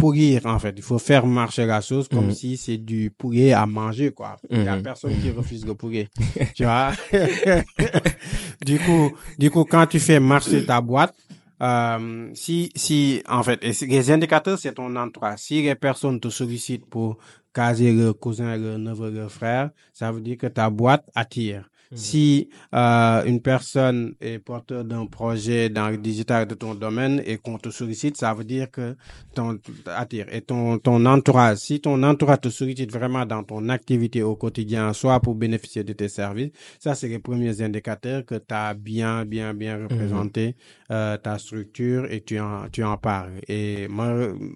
pourrir 0.00 0.46
en 0.46 0.58
fait. 0.58 0.74
Il 0.76 0.82
faut 0.82 0.98
faire 0.98 1.26
marcher 1.26 1.66
la 1.66 1.80
chose 1.80 2.08
comme 2.08 2.26
Mhm. 2.26 2.34
si 2.34 2.56
c'est 2.56 2.78
du 2.78 3.10
poulet 3.10 3.52
à 3.52 3.66
manger 3.66 4.10
quoi. 4.12 4.36
Il 4.50 4.64
y 4.64 4.68
a 4.68 4.76
Mhm. 4.76 4.82
personne 4.82 5.14
qui 5.20 5.30
refuse 5.30 5.64
le 5.66 5.74
poulet. 5.74 6.08
tu 6.56 6.64
vois? 6.64 6.92
du 8.64 8.78
coup, 8.78 9.16
du 9.38 9.50
coup 9.50 9.64
quand 9.64 9.86
tu 9.86 9.98
fais 10.00 10.20
marcher 10.20 10.64
ta 10.64 10.80
boîte, 10.80 11.14
euh, 11.62 12.30
si 12.34 12.70
si 12.74 13.22
en 13.28 13.42
fait 13.42 13.62
les 13.64 14.10
indicateurs 14.10 14.58
c'est 14.58 14.74
ton 14.74 14.94
entourage. 14.96 15.38
Si 15.40 15.62
les 15.62 15.74
personnes 15.74 16.18
te 16.20 16.28
sollicitent 16.28 16.86
pour 16.86 17.18
caser 17.52 17.92
le 17.92 18.12
cousin, 18.12 18.56
le 18.56 18.76
neveu, 18.78 19.10
le 19.10 19.28
frère, 19.28 19.70
ça 19.92 20.10
veut 20.12 20.20
dire 20.20 20.38
que 20.38 20.46
ta 20.46 20.70
boîte 20.70 21.04
attire. 21.14 21.68
Si 21.92 22.48
euh, 22.72 23.24
une 23.24 23.40
personne 23.42 24.14
est 24.20 24.38
porteur 24.38 24.84
d'un 24.84 25.06
projet 25.06 25.68
dans 25.68 25.88
le 25.88 25.98
digital 25.98 26.46
de 26.46 26.54
ton 26.54 26.74
domaine 26.74 27.20
et 27.26 27.36
qu'on 27.36 27.58
te 27.58 27.70
sollicite, 27.70 28.16
ça 28.16 28.32
veut 28.32 28.44
dire 28.44 28.70
que 28.70 28.96
ton 29.34 29.58
attire 29.86 30.26
et 30.32 30.40
ton 30.40 30.78
ton 30.78 31.04
entourage. 31.06 31.58
Si 31.58 31.80
ton 31.80 32.02
entourage 32.04 32.42
te 32.42 32.48
sollicite 32.48 32.92
vraiment 32.92 33.26
dans 33.26 33.42
ton 33.42 33.68
activité 33.68 34.22
au 34.22 34.36
quotidien, 34.36 34.92
soit 34.92 35.18
pour 35.20 35.34
bénéficier 35.34 35.82
de 35.82 35.92
tes 35.92 36.08
services, 36.08 36.52
ça 36.78 36.94
c'est 36.94 37.08
les 37.08 37.18
premiers 37.18 37.60
indicateurs 37.60 38.24
que 38.24 38.36
tu 38.36 38.54
as 38.54 38.74
bien 38.74 39.24
bien 39.24 39.52
bien 39.52 39.82
représenté 39.82 40.54
euh, 40.92 41.16
ta 41.16 41.38
structure 41.38 42.06
et 42.10 42.20
tu 42.22 42.38
en 42.38 42.68
tu 42.70 42.84
en 42.84 42.96
parles. 42.98 43.40
Et 43.48 43.88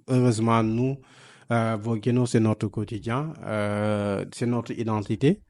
heureusement 0.08 0.62
nous 0.62 0.98
euh, 1.50 1.76
Volcano, 1.80 2.26
c'est 2.26 2.40
notre 2.40 2.68
quotidien, 2.68 3.32
euh, 3.44 4.24
c'est 4.32 4.46
notre 4.46 4.72
identité. 4.72 5.40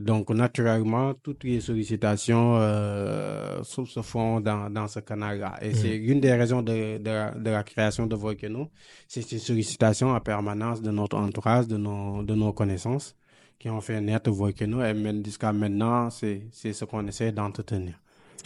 Donc, 0.00 0.30
naturellement, 0.30 1.12
toutes 1.14 1.44
les 1.44 1.60
sollicitations 1.60 2.56
euh, 2.56 3.62
se 3.62 4.00
font 4.00 4.40
dans, 4.40 4.70
dans 4.70 4.88
ce 4.88 5.00
canal-là. 5.00 5.58
Et 5.60 5.74
c'est 5.74 5.94
une 5.96 6.18
des 6.18 6.32
raisons 6.32 6.62
de, 6.62 6.96
de, 6.96 7.10
la- 7.10 7.30
de 7.32 7.50
la 7.50 7.62
création 7.62 8.06
de 8.06 8.16
Volcano. 8.16 8.70
C'est 9.06 9.20
ces 9.20 9.38
sollicitations 9.38 10.08
en 10.10 10.20
permanence 10.20 10.80
de 10.80 10.90
notre 10.90 11.18
entourage, 11.18 11.68
de 11.68 11.76
nos, 11.76 12.22
de 12.22 12.34
nos 12.34 12.54
connaissances 12.54 13.14
qui 13.58 13.68
ont 13.68 13.82
fait 13.82 14.00
naître 14.00 14.30
Volcano. 14.30 14.82
Et 14.82 14.94
même 14.94 15.22
jusqu'à 15.24 15.52
maintenant, 15.52 16.08
c'est 16.08 16.48
ce 16.52 16.84
qu'on 16.86 17.06
essaie 17.06 17.30
d'entretenir. 17.32 18.00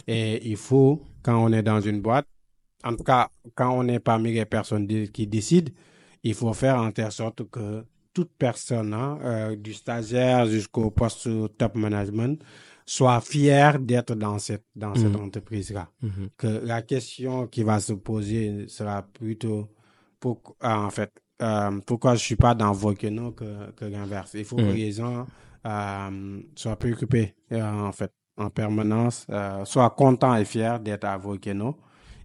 Et 0.05 0.49
il 0.49 0.57
faut, 0.57 1.01
quand 1.23 1.41
on 1.41 1.51
est 1.53 1.63
dans 1.63 1.79
une 1.79 2.01
boîte, 2.01 2.27
en 2.83 2.93
tout 2.93 3.03
cas, 3.05 3.29
quand 3.55 3.71
on 3.71 3.87
est 3.87 3.99
parmi 3.99 4.33
les 4.33 4.45
personnes 4.45 4.85
qui 4.87 5.27
décident, 5.27 5.71
il 6.23 6.33
faut 6.33 6.51
faire 6.53 6.77
en 6.77 6.91
telle 6.91 7.11
sorte 7.11 7.49
que 7.49 7.85
toute 8.17 8.31
personne, 8.37 8.93
hein, 8.93 9.19
euh, 9.23 9.55
du 9.55 9.73
stagiaire 9.73 10.45
jusqu'au 10.55 10.89
poste 10.91 11.29
top 11.59 11.75
management, 11.75 12.35
soit 12.85 13.21
fière 13.21 13.75
d'être 13.89 14.15
dans 14.15 14.39
cette, 14.39 14.65
dans 14.75 14.95
cette 14.95 15.15
Mhm. 15.15 15.25
entreprise-là. 15.25 15.85
Mhm. 16.01 16.29
Que 16.41 16.47
la 16.73 16.81
question 16.81 17.47
qui 17.53 17.61
va 17.63 17.79
se 17.79 17.93
poser 17.93 18.67
sera 18.77 18.97
plutôt, 19.03 19.69
pour, 20.19 20.35
ah, 20.61 20.79
en 20.87 20.89
fait, 20.97 21.11
euh, 21.41 21.79
pourquoi 21.85 22.15
je 22.15 22.23
suis 22.29 22.35
pas 22.45 22.55
dans 22.55 22.71
Volcano 22.73 23.25
que, 23.39 23.49
que 23.77 23.85
l'inverse? 23.85 24.31
Il 24.33 24.45
faut 24.45 24.57
Mhm. 24.57 24.67
que 24.67 24.73
les 24.83 24.91
gens 24.99 25.19
euh, 25.65 26.41
soient 26.55 26.77
préoccupés, 26.83 27.35
euh, 27.51 27.61
en 27.89 27.91
fait, 27.91 28.11
en 28.37 28.49
permanence, 28.49 29.25
euh, 29.29 29.65
soient 29.65 29.89
contents 29.91 30.35
et 30.35 30.45
fiers 30.45 30.77
d'être 30.85 31.05
à 31.05 31.17
Volcano 31.17 31.75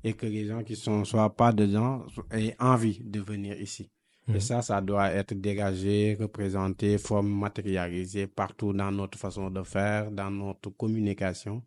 et 0.05 0.13
que 0.15 0.27
les 0.27 0.47
gens 0.47 0.63
qui 0.63 0.77
sont 0.77 1.05
soit 1.05 1.31
pas 1.37 1.53
dedans 1.53 2.05
aient 2.31 2.55
envie 2.61 3.01
de 3.05 3.21
venir 3.21 3.61
ici. 3.61 3.91
Mhm. 4.29 4.37
Et 4.37 4.41
ça, 4.41 4.63
ça 4.63 4.81
doit 4.81 5.11
être 5.11 5.35
dégagé, 5.35 6.17
représenté, 6.21 6.97
forme 6.99 7.29
matérialisé 7.29 8.27
partout 8.27 8.73
dans 8.73 8.93
notre 8.93 9.19
façon 9.19 9.51
de 9.51 9.63
faire, 9.63 10.11
dans 10.11 10.31
notre 10.31 10.71
communication 10.71 11.63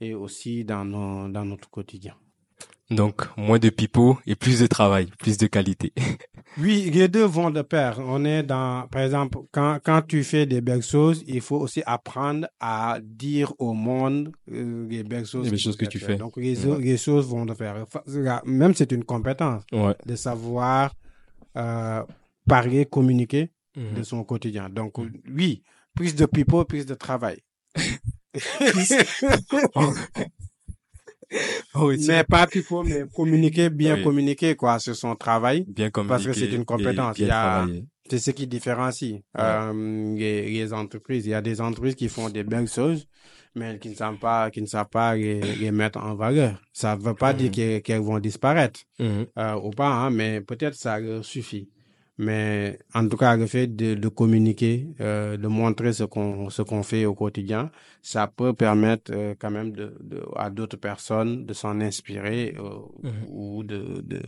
et 0.00 0.14
aussi 0.14 0.64
dans, 0.64 0.84
nos, 0.84 1.28
dans 1.28 1.44
notre 1.44 1.70
quotidien. 1.70 2.14
Donc 2.90 3.26
moins 3.36 3.58
de 3.58 3.68
pipeaux 3.70 4.16
et 4.26 4.36
plus 4.36 4.60
de 4.60 4.66
travail, 4.68 5.06
plus 5.18 5.36
de 5.38 5.46
qualité. 5.46 5.92
Oui, 6.58 6.90
les 6.90 7.06
deux 7.08 7.24
vont 7.24 7.50
de 7.50 7.60
pair. 7.60 7.98
On 8.00 8.24
est 8.24 8.42
dans, 8.42 8.86
par 8.88 9.02
exemple, 9.02 9.40
quand, 9.52 9.78
quand 9.84 10.00
tu 10.00 10.24
fais 10.24 10.46
des 10.46 10.62
belles 10.62 10.82
choses, 10.82 11.22
il 11.26 11.42
faut 11.42 11.56
aussi 11.58 11.82
apprendre 11.84 12.46
à 12.60 12.98
dire 13.02 13.52
au 13.58 13.74
monde 13.74 14.32
euh, 14.50 14.86
les 14.88 15.02
belles 15.02 15.26
choses, 15.26 15.44
Les 15.44 15.50
belles 15.50 15.58
qui 15.58 15.64
choses 15.64 15.76
que 15.76 15.84
peuvent 15.84 15.92
tu 15.92 15.98
fais. 15.98 16.16
Donc, 16.16 16.36
les, 16.38 16.64
Ouais. 16.66 16.80
les 16.80 16.96
choses 16.96 17.26
vont 17.28 17.44
de 17.44 17.52
pair. 17.52 17.84
Même 18.46 18.72
c'est 18.74 18.90
une 18.92 19.04
compétence 19.04 19.64
Ouais. 19.70 19.94
de 20.06 20.16
savoir 20.16 20.94
euh, 21.56 22.02
parler, 22.46 22.86
communiquer 22.86 23.50
de 23.76 23.98
Mhm. 23.98 24.04
son 24.04 24.24
quotidien. 24.24 24.68
Donc, 24.70 24.94
oui, 25.28 25.62
plus 25.94 26.14
de 26.14 26.24
people, 26.26 26.64
plus 26.64 26.86
de 26.86 26.94
travail. 26.94 27.38
Oh, 31.74 31.88
oui, 31.88 32.04
mais 32.06 32.22
pas 32.22 32.46
people, 32.46 32.84
mais 32.86 33.04
communiquer, 33.12 33.68
bien 33.68 33.96
Oui. 33.96 34.02
communiquer, 34.02 34.54
quoi, 34.54 34.78
sur 34.78 34.94
son 34.94 35.16
travail. 35.16 35.64
bien 35.66 35.90
communiquer. 35.90 36.08
Parce 36.08 36.24
que 36.26 36.32
c'est 36.32 36.52
une 36.54 36.64
compétence. 36.64 37.18
Il 37.18 37.26
y 37.26 37.30
a-. 37.30 37.66
C'est 38.08 38.20
ce 38.20 38.30
qui 38.30 38.46
différencie 38.46 39.20
euh, 39.36 40.14
les, 40.14 40.48
les 40.48 40.72
entreprises. 40.72 41.26
Il 41.26 41.30
y 41.30 41.34
a 41.34 41.42
des 41.42 41.60
entreprises 41.60 41.96
qui 41.96 42.08
font 42.08 42.30
des 42.30 42.44
belles 42.44 42.68
choses, 42.68 43.08
mais 43.56 43.78
qui 43.78 43.88
ne 43.90 43.94
savent 43.94 44.18
pas, 44.18 44.50
qui 44.50 44.60
ne 44.62 44.66
savent 44.66 44.88
pas 44.88 45.16
les, 45.16 45.40
les 45.40 45.72
mettre 45.72 45.98
en 45.98 46.14
valeur. 46.14 46.60
Ça 46.72 46.94
ne 46.96 47.02
veut 47.02 47.14
pas 47.14 47.32
dire 47.32 47.50
Mhm. 47.50 47.80
qu'elles 47.82 48.00
vont 48.02 48.18
disparaître 48.20 48.80
Mhm. 49.00 49.26
euh, 49.38 49.54
ou 49.64 49.70
pas, 49.70 49.88
hein, 49.88 50.10
mais 50.10 50.40
peut-être 50.40 50.74
ça 50.74 51.00
leur 51.00 51.24
suffit. 51.24 51.68
Mais 52.18 52.78
en 52.94 53.06
tout 53.06 53.18
cas, 53.18 53.36
le 53.36 53.46
fait 53.46 53.66
de, 53.66 53.92
de 53.94 54.08
communiquer, 54.08 54.86
euh, 55.02 55.36
de 55.36 55.48
montrer 55.48 55.92
ce 55.92 56.04
qu'on 56.04 56.48
ce 56.48 56.62
qu'on 56.62 56.82
fait 56.82 57.04
au 57.04 57.14
quotidien, 57.14 57.70
ça 58.00 58.26
peut 58.26 58.54
permettre 58.54 59.10
euh, 59.14 59.34
quand 59.38 59.50
même 59.50 59.70
de, 59.72 59.94
de 60.00 60.22
à 60.34 60.48
d'autres 60.48 60.78
personnes 60.78 61.44
de 61.44 61.52
s'en 61.52 61.78
inspirer 61.82 62.54
euh, 62.58 62.78
Mhm. 63.02 63.12
ou 63.28 63.62
de 63.64 64.00
de, 64.02 64.22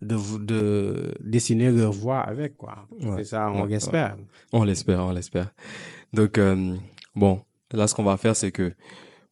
de 0.00 0.16
de 0.38 1.14
dessiner 1.20 1.70
leur 1.70 1.92
voie 1.92 2.20
avec 2.20 2.56
quoi. 2.56 2.86
Ouais. 2.90 3.16
C'est 3.18 3.24
ça, 3.24 3.50
on 3.52 3.64
Ouais, 3.64 3.68
l'espère. 3.68 4.16
On 4.54 4.64
l'espère, 4.64 5.00
on 5.04 5.12
l'espère. 5.12 5.50
Donc 6.14 6.38
euh, 6.38 6.74
bon, 7.14 7.42
là 7.74 7.86
ce 7.86 7.94
qu'on 7.94 8.04
va 8.04 8.16
faire 8.16 8.36
c'est 8.36 8.52
que 8.52 8.72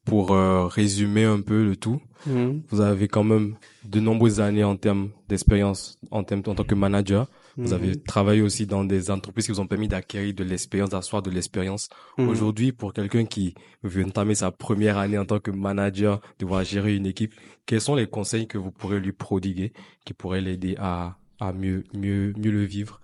pour 0.05 0.33
euh, 0.33 0.67
résumer 0.67 1.25
un 1.25 1.41
peu 1.41 1.65
le 1.65 1.77
tout, 1.77 2.01
Mhm. 2.27 2.63
vous 2.71 2.81
avez 2.81 3.09
quand 3.09 3.25
même 3.25 3.57
de 3.85 3.99
nombreuses 3.99 4.39
années 4.41 4.63
en 4.63 4.77
termes 4.77 5.11
d'expérience 5.29 5.99
en 6.13 6.23
termes 6.23 6.43
en 6.47 6.55
tant 6.55 6.63
que 6.65 6.75
manager. 6.77 7.27
Vous 7.57 7.69
Mhm. 7.69 7.73
avez 7.75 7.97
travaillé 8.01 8.43
aussi 8.43 8.65
dans 8.67 8.85
des 8.85 9.11
entreprises 9.11 9.47
qui 9.47 9.53
vous 9.53 9.61
ont 9.61 9.67
permis 9.67 9.89
d'acquérir 9.89 10.33
de 10.33 10.45
l'expérience, 10.45 10.91
d'asseoir 10.91 11.21
de 11.23 11.31
l'expérience. 11.31 11.89
Mhm. 12.19 12.29
Aujourd'hui, 12.29 12.71
pour 12.73 12.93
quelqu'un 12.93 13.25
qui 13.27 13.55
veut 13.83 14.05
entamer 14.05 14.35
sa 14.37 14.51
première 14.53 14.99
année 14.99 15.19
en 15.19 15.25
tant 15.27 15.41
que 15.41 15.51
manager, 15.51 16.21
devoir 16.39 16.63
gérer 16.65 16.95
une 16.97 17.07
équipe, 17.07 17.35
quels 17.67 17.81
sont 17.81 17.95
les 17.97 18.07
conseils 18.07 18.47
que 18.47 18.57
vous 18.59 18.71
pourrez 18.71 19.01
lui 19.01 19.13
prodiguer 19.13 19.73
qui 20.05 20.15
pourraient 20.15 20.41
l'aider 20.41 20.77
à, 20.79 21.17
à 21.41 21.53
mieux, 21.53 21.83
mieux, 21.93 22.33
mieux 22.37 22.53
le 22.53 22.65
vivre? 22.65 23.01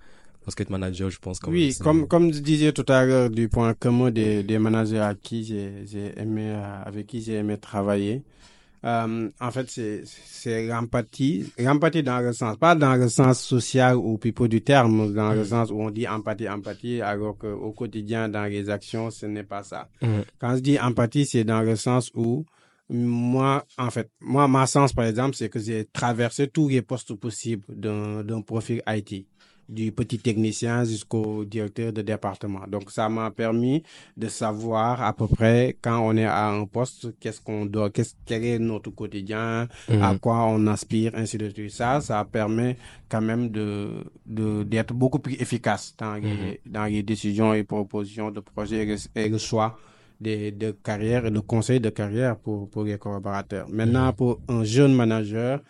Qu'être 0.55 0.71
manager, 0.71 1.11
je 1.11 1.19
pense 1.19 1.39
quand 1.41 1.51
Oui, 1.51 1.75
comme 1.81 2.07
comme 2.09 2.33
je 2.33 2.41
disais 2.41 2.73
tout 2.73 2.85
à 2.89 3.05
l'heure 3.05 3.31
du 3.31 3.49
point 3.49 3.75
commun 3.75 4.11
des, 4.11 4.43
des 4.43 4.59
managers 4.59 5.01
à 5.01 5.15
qui 5.15 5.45
j'ai 5.45 5.85
j'ai 5.87 6.19
aimé 6.19 6.51
euh, 6.51 6.83
avec 6.85 7.07
qui 7.07 7.21
j'ai 7.21 7.35
aimé 7.35 7.57
travailler, 7.59 8.23
Euh, 8.85 9.29
en 9.41 9.51
fait, 9.51 9.69
c'est 9.69 10.03
c'est 10.05 10.67
l'empathie, 10.67 11.53
l'empathie 11.59 12.03
dans 12.05 12.21
le 12.21 12.33
sens, 12.33 12.57
pas 12.57 12.75
dans 12.77 12.95
le 12.95 13.09
sens 13.09 13.41
social 13.41 13.97
ou 13.97 14.19
pipeau 14.19 14.47
du 14.47 14.63
terme, 14.63 15.13
dans 15.15 15.33
le 15.33 15.45
sens 15.45 15.71
où 15.71 15.81
on 15.81 15.91
dit 15.91 16.07
empathie, 16.07 16.49
empathie, 16.49 17.01
alors 17.03 17.37
qu'au 17.37 17.73
quotidien, 17.73 18.29
dans 18.29 18.45
les 18.45 18.71
actions, 18.71 19.11
ce 19.11 19.27
n'est 19.27 19.43
pas 19.43 19.65
ça. 19.65 19.89
Mhm. 20.01 20.23
Quand 20.39 20.55
je 20.57 20.61
dis 20.61 20.79
empathie, 20.79 21.27
c'est 21.27 21.43
dans 21.45 21.61
le 21.63 21.75
sens 21.75 22.13
où 22.15 22.45
moi, 22.91 23.67
en 23.77 23.91
fait, 23.91 24.11
moi, 24.21 24.49
ma 24.49 24.67
sens, 24.67 24.93
par 24.93 25.05
exemple, 25.05 25.35
c'est 25.37 25.49
que 25.49 25.59
j'ai 25.59 25.85
traversé 25.85 26.49
tous 26.49 26.69
les 26.69 26.81
postes 26.83 27.15
possibles 27.15 27.65
d'un 27.77 28.41
profil 28.43 28.81
IT 28.87 29.27
du 29.69 29.93
petit 29.93 30.19
technicien 30.19 30.85
jusqu'au 30.85 31.45
directeur 31.45 31.93
de 31.93 32.01
département. 32.03 32.61
Donc, 32.67 32.91
ça 32.91 33.09
m'a 33.09 33.31
permis 33.31 33.83
de 34.17 34.27
savoir 34.29 35.03
à 35.03 35.13
peu 35.13 35.27
près 35.27 35.77
quand 35.83 35.99
on 36.01 36.17
est 36.17 36.25
à 36.25 36.49
un 36.49 36.65
poste, 36.65 37.09
qu'est-ce 37.21 37.41
qu'on 37.41 37.67
doit, 37.67 37.91
qu'est-ce, 37.91 38.15
quel 38.25 38.45
est 38.45 38.59
notre 38.59 38.91
quotidien, 38.91 39.69
à 39.89 40.13
Mhm. 40.13 40.19
quoi 40.21 40.45
on 40.47 40.67
aspire, 40.69 41.13
ainsi 41.15 41.37
de 41.37 41.51
suite. 41.51 41.71
Ça, 41.71 42.01
ça 42.01 42.25
permet 42.25 42.77
quand 43.11 43.21
même 43.21 43.51
de, 43.51 44.05
de, 44.25 44.63
d'être 44.63 44.95
beaucoup 44.95 45.19
plus 45.19 45.35
efficace 45.35 45.95
dans 45.99 46.15
les, 46.15 46.61
dans 46.65 46.85
les 46.87 47.03
décisions 47.03 47.53
et 47.53 47.63
propositions 47.65 48.31
de 48.31 48.41
projets 48.41 48.87
et 49.15 49.29
le, 49.29 49.39
choix 49.39 49.79
des, 50.21 50.51
de 50.51 50.71
carrière 50.73 51.27
et 51.27 51.31
de 51.31 51.41
conseils 51.41 51.79
de 51.81 51.91
carrière 51.91 52.37
pour, 52.39 52.71
pour 52.71 52.85
les 52.85 52.97
collaborateurs. 52.99 53.67
Maintenant, 53.69 54.13
pour 54.15 54.41
un 54.49 54.65
jeune 54.65 54.95
manager, 54.95 55.61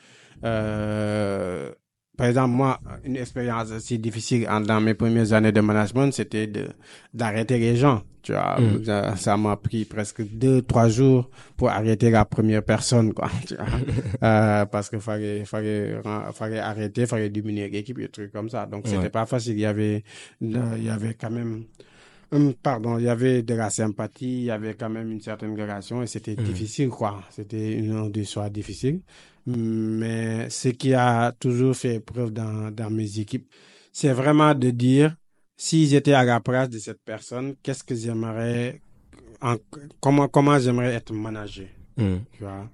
euh, 0.44 1.70
par 2.18 2.26
exemple, 2.26 2.50
moi, 2.54 2.78
une 3.04 3.16
expérience 3.16 3.70
assez 3.72 3.96
difficile 3.96 4.46
en- 4.50 4.60
dans 4.60 4.80
mes 4.80 4.92
premières 4.94 5.32
années 5.32 5.52
de 5.52 5.60
management, 5.62 6.10
c'était 6.12 6.46
de 6.48 6.66
d'arrêter 7.14 7.58
les 7.58 7.76
gens. 7.76 8.02
Tu 8.22 8.32
vois, 8.32 8.60
Mm. 8.60 8.84
ça 8.84 9.16
ça 9.16 9.36
m'a 9.38 9.56
pris 9.56 9.84
presque 9.86 10.20
deux, 10.28 10.60
trois 10.62 10.88
jours 10.88 11.30
pour 11.56 11.70
arrêter 11.70 12.10
la 12.10 12.24
première 12.26 12.62
personne, 12.64 13.14
quoi. 13.14 13.30
Tu 13.48 13.54
vois, 13.54 13.64
Euh, 14.22 14.66
parce 14.66 14.90
que 14.90 14.98
fallait, 14.98 15.44
fallait, 15.46 16.00
fallait 16.34 16.58
arrêter, 16.58 17.06
fallait 17.06 17.30
diminuer 17.30 17.68
l'équipe, 17.70 17.96
des 17.98 18.08
trucs 18.08 18.32
comme 18.32 18.50
ça. 18.50 18.66
Donc, 18.66 18.82
c'était 18.86 18.98
Ouais. 19.04 19.08
pas 19.10 19.24
facile. 19.24 19.54
Il 19.54 19.60
y 19.60 19.66
avait, 19.66 20.02
euh, 20.42 20.74
il 20.76 20.84
y 20.84 20.90
avait 20.90 21.14
quand 21.14 21.30
même 21.30 21.64
Hum, 22.30 22.52
Pardon, 22.62 22.98
il 22.98 23.04
y 23.04 23.08
avait 23.08 23.42
de 23.42 23.54
la 23.54 23.70
sympathie, 23.70 24.40
il 24.40 24.44
y 24.44 24.50
avait 24.50 24.74
quand 24.74 24.90
même 24.90 25.10
une 25.10 25.20
certaine 25.20 25.58
relation 25.58 26.02
et 26.02 26.06
c'était 26.06 26.36
Mhm. 26.36 26.44
difficile, 26.44 26.88
quoi. 26.90 27.22
C'était 27.30 27.72
une 27.72 28.10
des 28.12 28.24
soirs 28.24 28.50
difficiles. 28.50 29.00
Mais 29.46 30.50
ce 30.50 30.68
qui 30.68 30.92
a 30.92 31.32
toujours 31.32 31.74
fait 31.74 32.00
preuve 32.00 32.30
dans, 32.32 32.70
dans 32.70 32.90
mes 32.90 33.18
équipes, 33.18 33.48
c'est 33.92 34.12
vraiment 34.12 34.54
de 34.54 34.68
dire, 34.70 35.16
si 35.56 35.86
j'étais 35.86 36.12
à 36.12 36.22
la 36.24 36.40
place 36.40 36.68
de 36.68 36.78
cette 36.78 37.00
personne, 37.02 37.54
qu'est-ce 37.62 37.82
que 37.82 37.94
j'aimerais, 37.94 38.82
en- 39.40 39.56
comment, 40.00 40.28
comment 40.28 40.58
j'aimerais 40.58 40.92
être 40.94 41.14
managé, 41.14 41.70
Mhm. 41.96 42.20
tu 42.32 42.42
vois. 42.42 42.68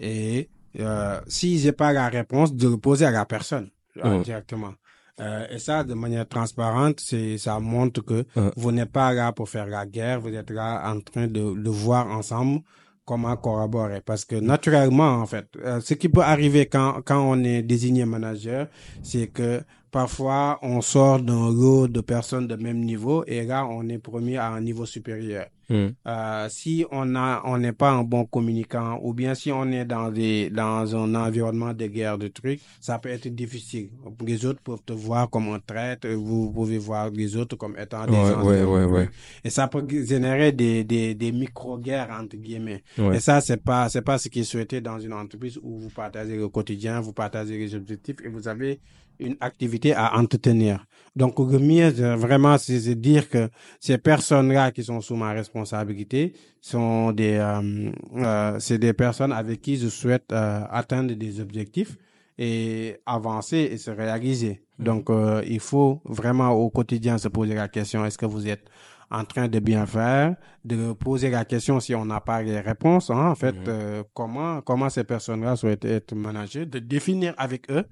Et 0.00 0.48
euh, 0.80 1.20
si 1.28 1.58
j'ai 1.60 1.72
pas 1.72 1.92
la 1.92 2.08
réponse, 2.08 2.52
de 2.52 2.68
le 2.68 2.76
poser 2.78 3.04
à 3.04 3.10
la 3.12 3.24
personne 3.24 3.70
Mhm. 3.94 4.22
directement. 4.24 4.74
Euh, 5.20 5.46
et 5.50 5.58
ça, 5.58 5.82
de 5.84 5.94
manière 5.94 6.28
transparente, 6.28 7.00
c'est 7.00 7.38
ça 7.38 7.58
montre 7.58 8.02
que 8.02 8.24
Mhm. 8.36 8.50
vous 8.56 8.72
n'êtes 8.72 8.92
pas 8.92 9.12
là 9.12 9.32
pour 9.32 9.48
faire 9.48 9.66
la 9.66 9.84
guerre, 9.86 10.20
vous 10.20 10.32
êtes 10.34 10.50
là 10.50 10.82
en 10.92 11.00
train 11.00 11.26
de, 11.26 11.54
de 11.60 11.70
voir 11.70 12.06
ensemble 12.08 12.60
comment 13.04 13.36
collaborer. 13.36 14.00
Parce 14.04 14.24
que 14.24 14.36
naturellement, 14.36 15.14
en 15.22 15.26
fait, 15.26 15.46
euh, 15.64 15.80
ce 15.80 15.94
qui 15.94 16.08
peut 16.08 16.20
arriver 16.22 16.66
quand, 16.66 17.00
quand 17.04 17.20
on 17.20 17.42
est 17.42 17.62
désigné 17.62 18.04
manager, 18.04 18.68
c'est 19.02 19.28
que 19.28 19.62
parfois 19.90 20.58
on 20.62 20.80
sort 20.82 21.20
d'un 21.20 21.50
lot 21.50 21.88
de 21.88 22.00
personnes 22.02 22.46
de 22.46 22.54
même 22.56 22.80
niveau 22.80 23.24
et 23.26 23.42
là 23.44 23.66
on 23.66 23.88
est 23.88 23.98
promis 23.98 24.36
à 24.36 24.48
un 24.48 24.60
niveau 24.60 24.84
supérieur. 24.86 25.46
Mhm. 25.68 25.94
Euh, 26.06 26.46
si 26.48 26.84
on 26.90 27.14
a, 27.14 27.42
on 27.44 27.58
n'est 27.58 27.72
pas 27.72 27.90
un 27.90 28.02
bon 28.02 28.24
communicant, 28.24 28.98
ou 29.02 29.12
bien 29.12 29.34
si 29.34 29.52
on 29.52 29.70
est 29.70 29.84
dans 29.84 30.10
des, 30.10 30.50
dans 30.50 30.96
un 30.96 31.14
environnement 31.14 31.74
de 31.74 31.86
guerre 31.86 32.16
de 32.18 32.28
trucs, 32.28 32.60
ça 32.80 32.98
peut 32.98 33.10
être 33.10 33.28
difficile. 33.28 33.90
Les 34.24 34.46
autres 34.46 34.60
peuvent 34.62 34.82
te 34.84 34.92
voir 34.92 35.28
comme 35.28 35.48
un 35.52 35.60
traître, 35.60 36.08
vous 36.08 36.50
pouvez 36.50 36.78
voir 36.78 37.10
les 37.10 37.36
autres 37.36 37.56
comme 37.56 37.76
étant 37.78 38.06
des 38.06 38.12
gens. 38.12 38.42
ouais, 38.44 38.64
ouais, 38.64 38.84
ouais. 38.84 39.08
Et 39.44 39.50
ça 39.50 39.68
peut 39.68 39.86
générer 39.88 40.52
des, 40.52 40.84
des, 40.84 41.14
des 41.14 41.32
micro-guerres, 41.32 42.10
entre 42.18 42.36
guillemets. 42.36 42.82
Ouais. 42.96 43.16
Et 43.16 43.20
ça, 43.20 43.40
c'est 43.40 43.62
pas, 43.62 43.88
c'est 43.88 44.02
pas 44.02 44.18
ce 44.18 44.28
qui 44.28 44.40
est 44.40 44.44
souhaité 44.44 44.80
dans 44.80 44.98
une 44.98 45.12
entreprise 45.12 45.58
où 45.62 45.78
vous 45.78 45.90
partagez 45.90 46.36
le 46.36 46.48
quotidien, 46.48 47.00
vous 47.00 47.12
partagez 47.12 47.58
les 47.58 47.74
objectifs 47.74 48.16
et 48.24 48.28
vous 48.28 48.48
avez 48.48 48.80
une 49.20 49.36
activité 49.40 49.94
à 49.94 50.16
entretenir. 50.18 50.84
Donc, 51.16 51.38
le 51.40 51.58
mieux, 51.58 51.92
c'est 51.94 52.14
vraiment, 52.16 52.56
c'est 52.58 52.80
de 52.90 52.94
dire 52.94 53.28
que 53.28 53.48
ces 53.80 53.98
personnes-là 53.98 54.70
qui 54.70 54.84
sont 54.84 55.00
sous 55.00 55.16
ma 55.16 55.32
responsabilité 55.32 56.32
sont 56.60 57.12
des, 57.12 57.34
euh, 57.38 57.90
euh, 58.16 58.56
c'est 58.60 58.78
des 58.78 58.92
personnes 58.92 59.32
avec 59.32 59.60
qui 59.60 59.76
je 59.76 59.88
souhaite 59.88 60.30
euh, 60.32 60.60
atteindre 60.70 61.14
des 61.14 61.40
objectifs 61.40 61.96
et 62.38 62.98
avancer 63.04 63.68
et 63.72 63.78
se 63.78 63.90
réaliser. 63.90 64.62
Donc, 64.78 65.10
euh, 65.10 65.42
il 65.46 65.58
faut 65.60 66.00
vraiment 66.04 66.50
au 66.50 66.70
quotidien 66.70 67.18
se 67.18 67.26
poser 67.28 67.54
la 67.54 67.66
question, 67.68 68.04
est-ce 68.04 68.18
que 68.18 68.26
vous 68.26 68.46
êtes 68.46 68.64
en 69.10 69.24
train 69.24 69.48
de 69.48 69.58
bien 69.58 69.86
faire, 69.86 70.36
de 70.64 70.92
poser 70.92 71.30
la 71.30 71.44
question 71.46 71.80
si 71.80 71.94
on 71.94 72.04
n'a 72.04 72.20
pas 72.20 72.42
les 72.42 72.60
réponses, 72.60 73.10
hein, 73.10 73.30
en 73.30 73.34
fait, 73.34 73.54
Mhm. 73.56 73.64
euh, 73.68 74.02
comment, 74.14 74.60
comment 74.60 74.90
ces 74.90 75.02
personnes-là 75.02 75.56
souhaitent 75.56 75.86
être 75.86 76.14
managées, 76.14 76.66
de 76.66 76.78
définir 76.78 77.34
avec 77.38 77.70
eux. 77.70 77.84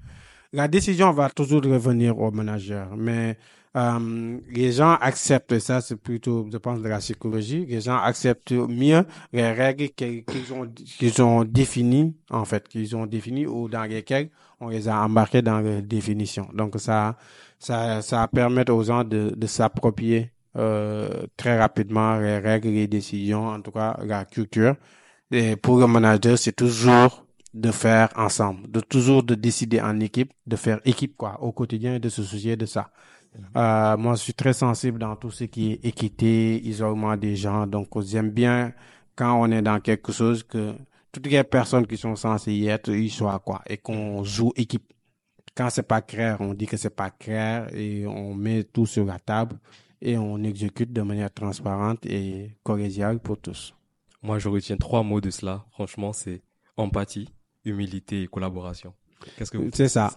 La 0.52 0.68
décision 0.68 1.12
va 1.12 1.30
toujours 1.30 1.62
revenir 1.62 2.18
au 2.18 2.30
manager, 2.30 2.96
mais 2.96 3.36
euh, 3.76 4.38
les 4.50 4.72
gens 4.72 4.94
acceptent 5.00 5.58
ça, 5.58 5.80
c'est 5.82 5.96
plutôt, 5.96 6.48
je 6.50 6.56
pense, 6.56 6.80
de 6.80 6.88
la 6.88 6.98
psychologie. 6.98 7.66
Les 7.66 7.82
gens 7.82 7.98
acceptent 7.98 8.52
mieux 8.52 9.04
les 9.32 9.52
règles 9.52 9.90
qu'ils 9.90 10.52
ont, 10.54 10.66
qu'ils 10.66 11.22
ont 11.22 11.44
définies, 11.44 12.14
en 12.30 12.44
fait, 12.46 12.66
qu'ils 12.68 12.96
ont 12.96 13.04
définies 13.06 13.46
ou 13.46 13.68
dans 13.68 13.84
lesquelles 13.84 14.30
on 14.60 14.68
les 14.68 14.88
a 14.88 15.02
embarqués 15.02 15.42
dans 15.42 15.60
les 15.60 15.82
définitions. 15.82 16.48
Donc 16.54 16.76
ça, 16.78 17.16
ça, 17.58 18.00
ça 18.00 18.26
permet 18.28 18.68
aux 18.70 18.82
gens 18.82 19.04
de, 19.04 19.34
de 19.36 19.46
s'approprier 19.46 20.30
euh, 20.56 21.26
très 21.36 21.58
rapidement 21.58 22.18
les 22.18 22.38
règles, 22.38 22.68
les 22.70 22.86
décisions, 22.86 23.48
en 23.48 23.60
tout 23.60 23.72
cas 23.72 23.98
la 24.02 24.24
culture. 24.24 24.76
Et 25.30 25.56
pour 25.56 25.78
le 25.78 25.86
manager, 25.86 26.38
c'est 26.38 26.56
toujours 26.56 27.25
de 27.56 27.70
faire 27.70 28.10
ensemble, 28.16 28.70
de 28.70 28.80
toujours 28.80 29.22
de 29.22 29.34
décider 29.34 29.80
en 29.80 29.98
équipe, 30.00 30.32
de 30.46 30.56
faire 30.56 30.80
équipe 30.84 31.16
quoi 31.16 31.42
au 31.42 31.52
quotidien 31.52 31.94
et 31.94 31.98
de 31.98 32.10
se 32.10 32.22
soucier 32.22 32.54
de 32.56 32.66
ça. 32.66 32.90
Euh, 33.56 33.96
moi, 33.96 34.14
je 34.14 34.20
suis 34.20 34.34
très 34.34 34.52
sensible 34.52 34.98
dans 34.98 35.16
tout 35.16 35.30
ce 35.30 35.44
qui 35.44 35.72
est 35.72 35.84
équité, 35.84 36.60
isolement 36.62 37.16
des 37.16 37.34
gens. 37.34 37.66
Donc, 37.66 37.88
j'aime 38.02 38.30
bien 38.30 38.72
quand 39.14 39.40
on 39.40 39.50
est 39.50 39.62
dans 39.62 39.80
quelque 39.80 40.12
chose 40.12 40.42
que 40.42 40.74
toutes 41.12 41.26
les 41.26 41.44
personnes 41.44 41.86
qui 41.86 41.96
sont 41.96 42.14
censées 42.14 42.52
y 42.52 42.68
être, 42.68 42.90
y 42.90 43.08
soient 43.08 43.38
quoi, 43.38 43.62
et 43.66 43.78
qu'on 43.78 44.22
joue 44.22 44.52
équipe. 44.56 44.92
Quand 45.54 45.70
c'est 45.70 45.82
pas 45.82 46.02
clair, 46.02 46.36
on 46.40 46.52
dit 46.52 46.66
que 46.66 46.76
c'est 46.76 46.90
pas 46.94 47.10
clair 47.10 47.74
et 47.74 48.06
on 48.06 48.34
met 48.34 48.64
tout 48.64 48.84
sur 48.84 49.06
la 49.06 49.18
table 49.18 49.56
et 50.02 50.18
on 50.18 50.42
exécute 50.44 50.92
de 50.92 51.00
manière 51.00 51.32
transparente 51.32 52.04
et 52.04 52.50
collégiale 52.62 53.18
pour 53.18 53.38
tous. 53.38 53.74
Moi, 54.22 54.38
je 54.38 54.50
retiens 54.50 54.76
trois 54.76 55.02
mots 55.02 55.22
de 55.22 55.30
cela. 55.30 55.64
Franchement, 55.70 56.12
c'est 56.12 56.42
empathie, 56.76 57.30
humilité 57.66 58.22
et 58.22 58.26
collaboration. 58.26 58.94
Qu'est-ce 59.36 59.50
que 59.50 59.58
vous 59.58 59.70
C'est 59.74 59.88
ça. 59.88 60.12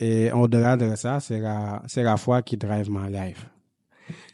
Et 0.00 0.30
au-delà 0.32 0.76
de 0.76 0.94
ça, 0.94 1.20
c'est 1.20 1.40
la, 1.40 1.82
c'est 1.86 2.02
la 2.02 2.16
foi 2.16 2.42
qui 2.42 2.56
drive 2.56 2.90
my 2.90 3.10
life. 3.10 3.46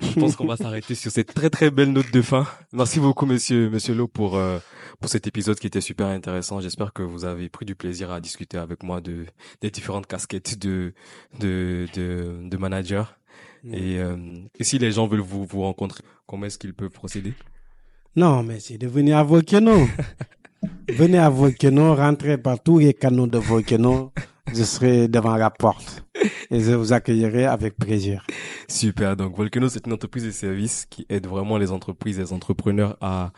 Je 0.01 0.21
pense 0.21 0.37
qu'on 0.37 0.47
va 0.47 0.57
s'arrêter 0.57 0.95
sur 0.95 1.11
cette 1.11 1.35
très 1.35 1.51
très 1.51 1.71
belle 1.71 1.93
note 1.93 2.13
de 2.13 2.23
fin. 2.23 2.47
Merci 2.73 3.01
beaucoup, 3.01 3.27
monsieur, 3.27 3.71
monsieur 3.71 3.95
Lo, 3.95 4.07
pour, 4.07 4.37
euh, 4.37 4.59
pour 5.01 5.11
cet 5.11 5.27
épisode 5.27 5.59
qui 5.59 5.67
était 5.67 5.81
super 5.81 6.07
intéressant. 6.07 6.61
J'espère 6.61 6.93
que 6.93 7.03
vous 7.03 7.25
avez 7.25 7.49
pris 7.49 7.65
du 7.65 7.75
plaisir 7.75 8.13
à 8.13 8.21
discuter 8.21 8.57
avec 8.57 8.83
moi 8.83 9.01
de, 9.01 9.27
des 9.63 9.71
différentes 9.71 10.07
casquettes 10.07 10.59
de, 10.59 10.95
de, 11.41 11.87
de, 11.95 12.41
de 12.45 12.57
manager. 12.57 13.19
Et, 13.67 13.99
euh, 13.99 14.17
et 14.59 14.65
si 14.65 14.79
les 14.79 14.93
gens 14.93 15.07
veulent 15.07 15.21
vous, 15.21 15.45
vous 15.45 15.63
rencontrer, 15.63 16.05
comment 16.27 16.47
est-ce 16.47 16.59
qu'ils 16.59 16.75
peuvent 16.75 16.91
procéder? 16.91 17.33
Non, 18.15 18.43
mais 18.43 18.61
c'est 18.61 18.79
de 18.79 18.87
venir 18.87 19.17
à 19.19 19.25
Volcano. 19.25 19.89
Venez 20.89 21.19
à 21.19 21.29
Volcano, 21.31 21.95
rentrez 21.95 22.39
par 22.39 22.63
tous 22.63 22.79
les 22.79 22.95
canaux 22.95 23.27
de 23.27 23.39
Volcano. 23.39 24.13
Je 24.53 24.63
serai 24.63 25.09
devant 25.09 25.37
la 25.37 25.51
porte 25.51 26.05
et 26.51 26.61
je 26.61 26.73
vous 26.73 26.93
accueillerai 26.93 27.47
avec 27.47 27.77
plaisir. 27.77 28.25
Super. 28.69 29.17
Donc, 29.17 29.37
Volcano, 29.37 29.69
c'est 29.69 29.87
une 29.87 29.93
entreprise 29.93 30.25
de 30.25 30.31
services 30.31 30.87
qui 30.89 31.07
aide 31.09 31.27
vraiment 31.27 31.59
les 31.59 31.73
entreprises 31.73 32.19
et 32.19 32.23
les 32.23 32.33
entrepreneurs 32.33 32.97
à, 33.01 33.33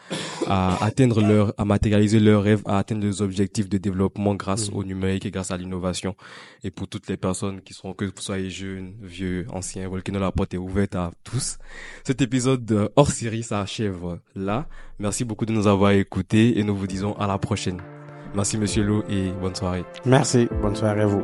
à 0.46 0.84
atteindre 0.84 1.20
leur, 1.20 1.54
à 1.59 1.64
matérialiser 1.64 2.20
leurs 2.20 2.42
rêves, 2.42 2.62
à 2.66 2.78
atteindre 2.78 3.04
leurs 3.04 3.22
objectifs 3.22 3.68
de 3.68 3.78
développement 3.78 4.34
grâce 4.34 4.68
au 4.70 4.84
numérique 4.84 5.26
et 5.26 5.30
grâce 5.30 5.50
à 5.50 5.57
l'innovation. 5.57 6.16
Et 6.64 6.70
pour 6.70 6.88
toutes 6.88 7.09
les 7.09 7.16
personnes 7.16 7.61
qui 7.62 7.72
sont, 7.72 7.92
que 7.92 8.04
vous 8.04 8.12
soyez 8.18 8.50
jeunes, 8.50 8.94
vieux, 9.00 9.46
anciens, 9.50 9.88
Volcano, 9.88 10.18
la 10.18 10.32
porte 10.32 10.54
est 10.54 10.59
ouverte 10.59 10.96
à 10.96 11.12
tous. 11.24 11.59
Cet 12.04 12.20
épisode 12.20 12.90
hors 12.96 13.11
série 13.11 13.42
s'achève 13.42 14.18
là. 14.34 14.66
Merci 14.98 15.24
beaucoup 15.24 15.46
de 15.46 15.52
nous 15.52 15.66
avoir 15.66 15.92
écoutés 15.92 16.59
et 16.59 16.64
nous 16.64 16.76
vous 16.76 16.86
disons 16.86 17.14
à 17.14 17.26
la 17.26 17.38
prochaine. 17.38 17.80
Merci, 18.37 18.59
monsieur 18.59 18.82
Lou, 18.84 19.03
et 19.09 19.30
bonne 19.41 19.55
soirée. 19.55 19.84
Merci. 20.05 20.47
Bonne 20.61 20.76
soirée 20.76 21.01
à 21.01 21.07
vous. 21.07 21.22